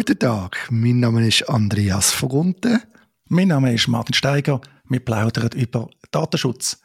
Guten 0.00 0.18
Tag, 0.18 0.66
mein 0.70 0.98
Name 0.98 1.28
ist 1.28 1.46
Andreas 1.50 2.10
Vogunten. 2.10 2.80
Mein 3.26 3.48
Name 3.48 3.74
ist 3.74 3.86
Martin 3.86 4.14
Steiger. 4.14 4.62
Wir 4.88 5.00
plaudern 5.00 5.50
über 5.52 5.90
Datenschutz. 6.10 6.80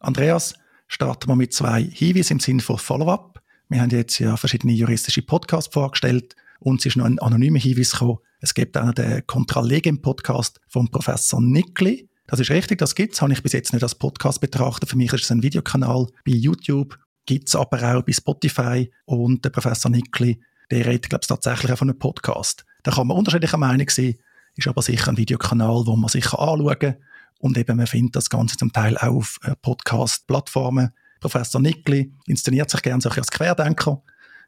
Andreas, 0.00 0.54
starten 0.88 1.28
wir 1.28 1.36
mit 1.36 1.52
zwei 1.52 1.82
Hinweisen 1.82 2.32
im 2.32 2.40
Sinne 2.40 2.62
von 2.62 2.78
Follow-up. 2.78 3.42
Wir 3.68 3.82
haben 3.82 3.90
jetzt 3.90 4.18
ja 4.18 4.38
verschiedene 4.38 4.72
juristische 4.72 5.20
Podcasts 5.20 5.74
vorgestellt 5.74 6.36
und 6.58 6.80
es 6.80 6.86
ist 6.86 6.96
noch 6.96 7.04
ein 7.04 7.18
anonymer 7.18 7.58
Hinweis 7.58 7.92
gekommen. 7.92 8.20
Es 8.40 8.54
gibt 8.54 8.78
auch 8.78 8.94
den 8.94 9.26
Contra-Legem-Podcast 9.26 10.58
vom 10.66 10.90
Professor 10.90 11.42
Nickli. 11.42 12.08
Das 12.26 12.40
ist 12.40 12.50
richtig, 12.50 12.78
das 12.78 12.94
gibt 12.94 13.12
es. 13.12 13.20
Habe 13.20 13.34
ich 13.34 13.42
bis 13.42 13.52
jetzt 13.52 13.74
nicht 13.74 13.82
als 13.82 13.94
Podcast 13.94 14.40
betrachtet. 14.40 14.88
Für 14.88 14.96
mich 14.96 15.12
ist 15.12 15.24
es 15.24 15.30
ein 15.30 15.42
Videokanal 15.42 16.06
bei 16.24 16.32
YouTube, 16.32 16.98
gibt 17.26 17.48
es 17.48 17.56
aber 17.56 17.94
auch 17.94 18.02
bei 18.04 18.12
Spotify 18.12 18.90
und 19.04 19.44
der 19.44 19.50
Professor 19.50 19.90
Nickli 19.90 20.40
der 20.70 20.86
redet, 20.86 21.08
glaube 21.08 21.22
ich, 21.22 21.28
tatsächlich 21.28 21.72
auch 21.72 21.78
von 21.78 21.90
einem 21.90 21.98
Podcast. 21.98 22.64
Da 22.82 22.92
kann 22.92 23.06
man 23.06 23.16
unterschiedlicher 23.16 23.56
Meinung 23.56 23.88
sein, 23.88 24.16
ist 24.56 24.68
aber 24.68 24.82
sicher 24.82 25.10
ein 25.10 25.16
Videokanal, 25.16 25.86
wo 25.86 25.96
man 25.96 26.08
sich 26.08 26.32
anschauen 26.32 26.78
kann. 26.78 26.96
Und 27.38 27.58
eben, 27.58 27.76
man 27.76 27.86
findet 27.86 28.16
das 28.16 28.30
Ganze 28.30 28.56
zum 28.56 28.72
Teil 28.72 28.96
auch 28.96 29.16
auf 29.16 29.38
äh, 29.42 29.54
Podcast-Plattformen. 29.60 30.92
Professor 31.20 31.60
Nickli 31.60 32.12
inszeniert 32.26 32.70
sich 32.70 32.82
gerne 32.82 33.00
so 33.00 33.08
als 33.10 33.30
Querdenker, 33.30 34.02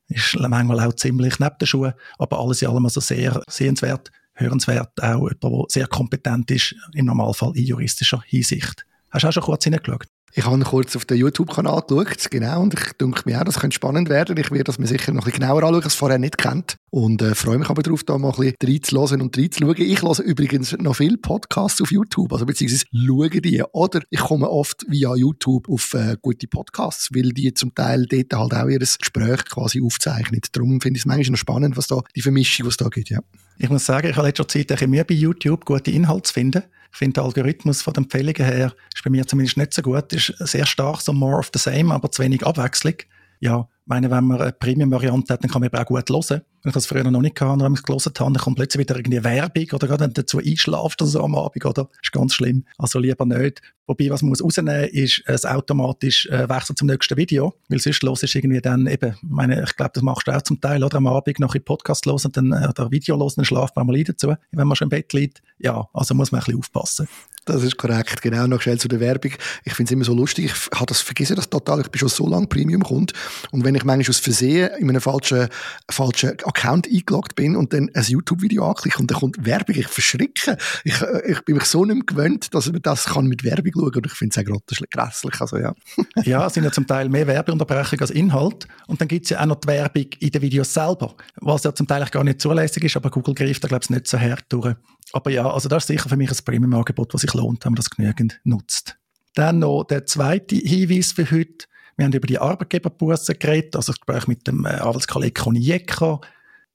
ist 0.09 0.39
manchmal 0.39 0.81
auch 0.81 0.95
ziemlich 0.95 1.39
neben 1.39 1.59
den 1.59 1.67
Schuhen, 1.67 1.95
aber 2.19 2.39
alles 2.39 2.63
in 2.63 2.69
allem 2.69 2.85
also 2.85 3.01
sehr 3.01 3.41
sehenswert, 3.49 4.11
hörenswert, 4.35 5.03
auch 5.03 5.29
jemand, 5.29 5.43
der 5.43 5.65
sehr 5.69 5.87
kompetent 5.87 6.51
ist, 6.51 6.75
im 6.93 7.07
Normalfall 7.07 7.57
in 7.57 7.65
juristischer 7.65 8.23
Hinsicht. 8.27 8.87
Hast 9.11 9.25
du 9.25 9.29
auch 9.29 9.33
schon 9.33 9.43
kurz 9.43 9.65
hineingeschaut? 9.65 10.07
Ich 10.35 10.45
habe 10.45 10.63
kurz 10.65 10.95
auf 10.97 11.07
den 11.07 11.17
YouTube-Kanal 11.17 11.83
geschaut, 11.89 12.31
genau, 12.31 12.61
und 12.61 12.75
ich 12.75 12.93
denke 13.01 13.23
mir 13.25 13.41
auch, 13.41 13.45
das 13.45 13.59
könnte 13.59 13.75
spannend 13.75 14.11
werden. 14.11 14.37
Ich 14.37 14.51
werde 14.51 14.65
das 14.65 14.79
mir 14.79 14.87
sicher 14.87 15.13
noch 15.13 15.23
ein 15.23 15.25
bisschen 15.25 15.41
genauer 15.41 15.63
anschauen, 15.63 15.81
ich 15.81 15.87
es 15.87 15.95
vorher 15.95 16.19
nicht 16.19 16.37
kennt. 16.37 16.77
Und 16.91 17.23
äh, 17.23 17.35
freue 17.35 17.59
mich 17.59 17.71
aber 17.71 17.83
darauf, 17.83 18.05
da 18.05 18.19
mal 18.19 18.33
ein 18.33 18.37
bisschen 18.37 18.57
reinzuhören 18.63 19.23
und 19.23 19.37
reinzuschauen. 19.37 19.77
Ich 19.79 20.03
höre 20.03 20.21
übrigens 20.21 20.77
noch 20.79 20.97
viele 20.97 21.17
Podcasts 21.17 21.81
auf 21.81 21.91
YouTube, 21.91 22.33
also 22.33 22.45
beziehungsweise 22.45 22.85
schaue 22.93 23.31
die. 23.31 23.63
Oder 23.73 24.01
ich 24.11 24.21
komme 24.21 24.51
oft 24.51 24.85
via 24.89 25.15
YouTube 25.15 25.71
auf 25.71 25.95
äh, 25.95 26.17
gute 26.21 26.47
Podcasts, 26.49 27.09
weil 27.15 27.31
die 27.31 27.55
zum 27.55 27.75
Teil 27.75 28.07
dort 28.07 28.35
halt 28.35 28.55
auch 28.55 28.69
ihr 28.69 28.79
Gespräch 28.79 29.43
quasi 29.47 29.81
aufzeichnen. 29.83 30.43
Darum 30.53 30.83
finde 30.83 30.99
ich 30.99 31.03
es 31.03 31.07
manchmal 31.07 31.33
noch 31.33 31.39
spannend, 31.39 31.77
was 31.79 31.87
da, 31.87 32.03
die 32.15 32.21
Vermischung, 32.21 32.67
was 32.67 32.77
da 32.77 32.89
gibt, 32.89 33.09
ja. 33.09 33.21
Ich 33.59 33.71
muss 33.71 33.87
sagen, 33.87 34.11
ich 34.11 34.17
habe 34.17 34.27
letzter 34.27 34.47
Zeit 34.47 34.71
ein 34.71 34.75
bisschen 34.75 34.91
mehr 34.91 35.05
bei 35.05 35.15
YouTube 35.15 35.65
gute 35.65 35.91
Inhalte 35.91 36.25
zu 36.25 36.35
finden. 36.35 36.63
Ich 36.93 36.99
finde, 36.99 37.15
der 37.15 37.25
Algorithmus 37.25 37.83
von 37.83 37.95
den 37.95 38.05
Empfehlungen 38.05 38.45
her 38.45 38.73
ist 38.95 39.05
bei 39.05 39.11
mir 39.11 39.27
zumindest 39.27 39.57
nicht 39.57 39.75
so 39.75 39.83
gut. 39.83 40.13
Ist 40.13 40.33
sehr 40.39 40.67
stark 40.67 41.01
so 41.01 41.13
more 41.13 41.39
of 41.39 41.51
the 41.53 41.59
same, 41.59 41.93
aber 41.93 42.11
zu 42.11 42.23
wenig 42.23 42.47
Abwechslung. 42.47 42.95
Ja, 43.41 43.69
meine, 43.87 44.11
wenn 44.11 44.25
man 44.25 44.41
eine 44.41 44.53
Premium-Variante 44.53 45.33
hat, 45.33 45.45
dann 45.45 45.51
kann 45.51 45.61
man 45.61 45.69
eben 45.69 45.79
auch 45.79 45.87
gut 45.87 46.11
hören. 46.11 46.43
Wenn 46.63 46.71
ich 46.71 46.75
das 46.75 46.87
früher 46.87 47.09
noch 47.09 47.21
nicht 47.21 47.37
gehabt 47.37 47.63
habe, 47.63 47.75
ich 47.75 47.83
gelesen 47.83 48.13
habe, 48.19 48.33
dann 48.33 48.43
kommt 48.43 48.57
plötzlich 48.57 48.81
wieder 48.81 48.97
irgendwie 48.97 49.23
Werbung 49.23 49.67
oder 49.73 49.87
gerade 49.87 50.01
wenn 50.01 50.13
du 50.13 50.23
dazu 50.23 50.39
einschlafst 50.39 51.01
oder 51.01 51.11
so 51.11 51.23
am 51.23 51.37
Abend, 51.37 51.65
oder? 51.65 51.89
Ist 52.03 52.11
ganz 52.11 52.35
schlimm. 52.35 52.65
Also 52.79 52.99
lieber 52.99 53.25
nicht. 53.25 53.63
Wobei, 53.87 54.11
was 54.11 54.23
man 54.23 54.31
muss 54.31 54.43
rausnehmen, 54.43 54.89
ist 54.89 55.23
es 55.27 55.47
automatisch 55.47 56.27
äh, 56.27 56.49
wechseln 56.49 56.75
zum 56.75 56.89
nächsten 56.89 57.17
Video, 57.17 57.55
weil 57.69 57.79
sonst 57.79 58.03
los 58.03 58.25
ist 58.25 58.35
irgendwie 58.35 58.61
dann 58.61 58.89
eben, 58.89 59.15
meine, 59.23 59.63
ich 59.63 59.77
glaube, 59.77 59.93
das 59.95 60.03
machst 60.03 60.27
du 60.27 60.33
auch 60.33 60.43
zum 60.43 60.61
Teil, 60.61 60.83
oder 60.83 60.97
am 60.97 61.07
Abend 61.07 61.39
noch 61.39 61.55
ein 61.55 61.65
Podcast 61.65 62.07
los 62.07 62.25
und 62.25 62.37
dann 62.37 62.51
äh, 62.51 62.67
oder 62.69 62.91
Video 62.91 63.17
los, 63.17 63.37
dann 63.37 63.45
schlaft 63.45 63.77
man 63.77 63.87
mal 63.87 64.03
dazu, 64.03 64.35
wenn 64.51 64.67
man 64.67 64.75
schon 64.75 64.87
im 64.87 64.91
Bett 64.91 65.13
liegt. 65.13 65.43
Ja, 65.59 65.89
also 65.93 66.15
muss 66.15 66.33
man 66.33 66.41
ein 66.41 66.45
bisschen 66.45 66.59
aufpassen. 66.59 67.09
Das 67.47 67.63
ist 67.63 67.77
korrekt, 67.77 68.23
genau. 68.23 68.49
Noch 68.49 68.61
schnell 68.61 68.79
zu 68.79 68.89
der 68.89 68.99
Werbung. 68.99 69.31
Ich 69.65 69.75
finde 69.75 69.89
es 69.89 69.93
immer 69.93 70.05
so 70.05 70.13
lustig. 70.13 70.47
Ich 70.47 70.77
habe 70.77 70.87
das 70.87 71.01
vergessen 71.01 71.37
das 71.37 71.49
total. 71.49 71.81
Ich 71.81 71.89
bin 71.89 72.01
schon 72.01 72.09
so 72.09 72.29
lange 72.29 72.49
Premium-Kund. 72.49 73.13
Und 73.53 73.65
wenn 73.65 73.77
ich 73.77 73.85
manchmal 73.85 74.11
aus 74.11 74.19
Versehen 74.19 74.71
in 74.81 74.91
einem 74.91 75.01
falschen, 75.01 75.47
falschen 75.89 76.31
Account 76.43 76.89
eingeloggt 76.89 77.37
bin 77.37 77.55
und 77.55 77.73
dann 77.73 77.89
ein 77.95 78.03
YouTube-Video 78.03 78.69
anklicke 78.69 78.99
und 78.99 79.13
dann 79.13 79.21
kommt 79.21 79.47
Werbung, 79.47 79.77
ich 79.77 79.87
verschrecke. 79.87 80.59
Ich, 80.83 81.01
äh, 81.01 81.31
ich 81.31 81.41
bin 81.43 81.55
mich 81.55 81.67
so 81.67 81.85
nicht 81.85 81.95
mehr 81.95 82.05
gewöhnt, 82.05 82.53
dass 82.53 82.67
man 82.67 82.83
das 82.83 83.05
kann 83.05 83.27
mit 83.27 83.45
Werbung 83.45 83.73
schauen 83.75 83.95
Und 83.95 84.07
ich 84.07 84.13
finde 84.13 84.41
es 84.41 84.51
auch 84.51 84.91
grässlich. 84.91 85.41
Also, 85.41 85.59
ja. 85.59 85.73
ja, 86.25 86.47
es 86.49 86.55
sind 86.55 86.65
ja 86.65 86.73
zum 86.73 86.89
Teil 86.89 87.09
mehr 87.09 87.29
Werbeunterbrechungen 87.29 88.01
als 88.01 88.11
Inhalt. 88.11 88.67
Und 88.89 89.01
dann 89.01 89.07
gibt 89.07 89.27
es 89.27 89.31
ja 89.31 89.41
auch 89.41 89.47
noch 89.47 89.61
die 89.61 89.69
Werbung 89.69 90.07
in 90.19 90.31
den 90.31 90.43
Videos 90.43 90.75
selber, 90.75 91.15
was 91.37 91.63
ja 91.63 91.73
zum 91.73 91.87
Teil 91.87 92.05
gar 92.07 92.25
nicht 92.25 92.41
zulässig 92.41 92.83
ist, 92.83 92.97
aber 92.97 93.11
Google 93.11 93.35
greift 93.35 93.63
da, 93.63 93.69
glaube 93.69 93.85
ich, 93.85 93.91
nicht 93.91 94.09
so 94.09 94.19
her 94.19 94.39
durch. 94.49 94.75
Aber 95.13 95.31
ja, 95.31 95.51
also 95.51 95.69
das 95.69 95.85
ist 95.85 95.89
sicher 95.89 96.09
für 96.09 96.17
mich 96.17 96.31
ein 96.31 96.45
Premium-Angebot, 96.45 97.15
das 97.15 97.21
sich 97.21 97.33
lohnt, 97.35 97.65
wenn 97.65 97.73
man 97.73 97.77
das 97.77 97.91
genügend 97.91 98.41
nutzt. 98.45 98.99
Dann 99.35 99.61
noch 99.61 99.85
der 99.85 100.07
zweite 100.07 100.57
Hinweis 100.57 101.13
für 101.13 101.31
heute. 101.31 101.67
Wir 101.97 102.07
haben 102.07 102.13
über 102.13 102.27
die 102.27 102.39
Arbeitgeberbussen 102.39 103.39
geredet, 103.39 103.77
also 103.77 103.93
das 103.93 104.01
Gespräch 104.01 104.27
mit 104.27 104.47
dem 104.47 104.65
äh, 104.67 104.71
Arbeitskollegen 104.71 105.35
Conny 105.35 105.61
Jecker. 105.61 106.21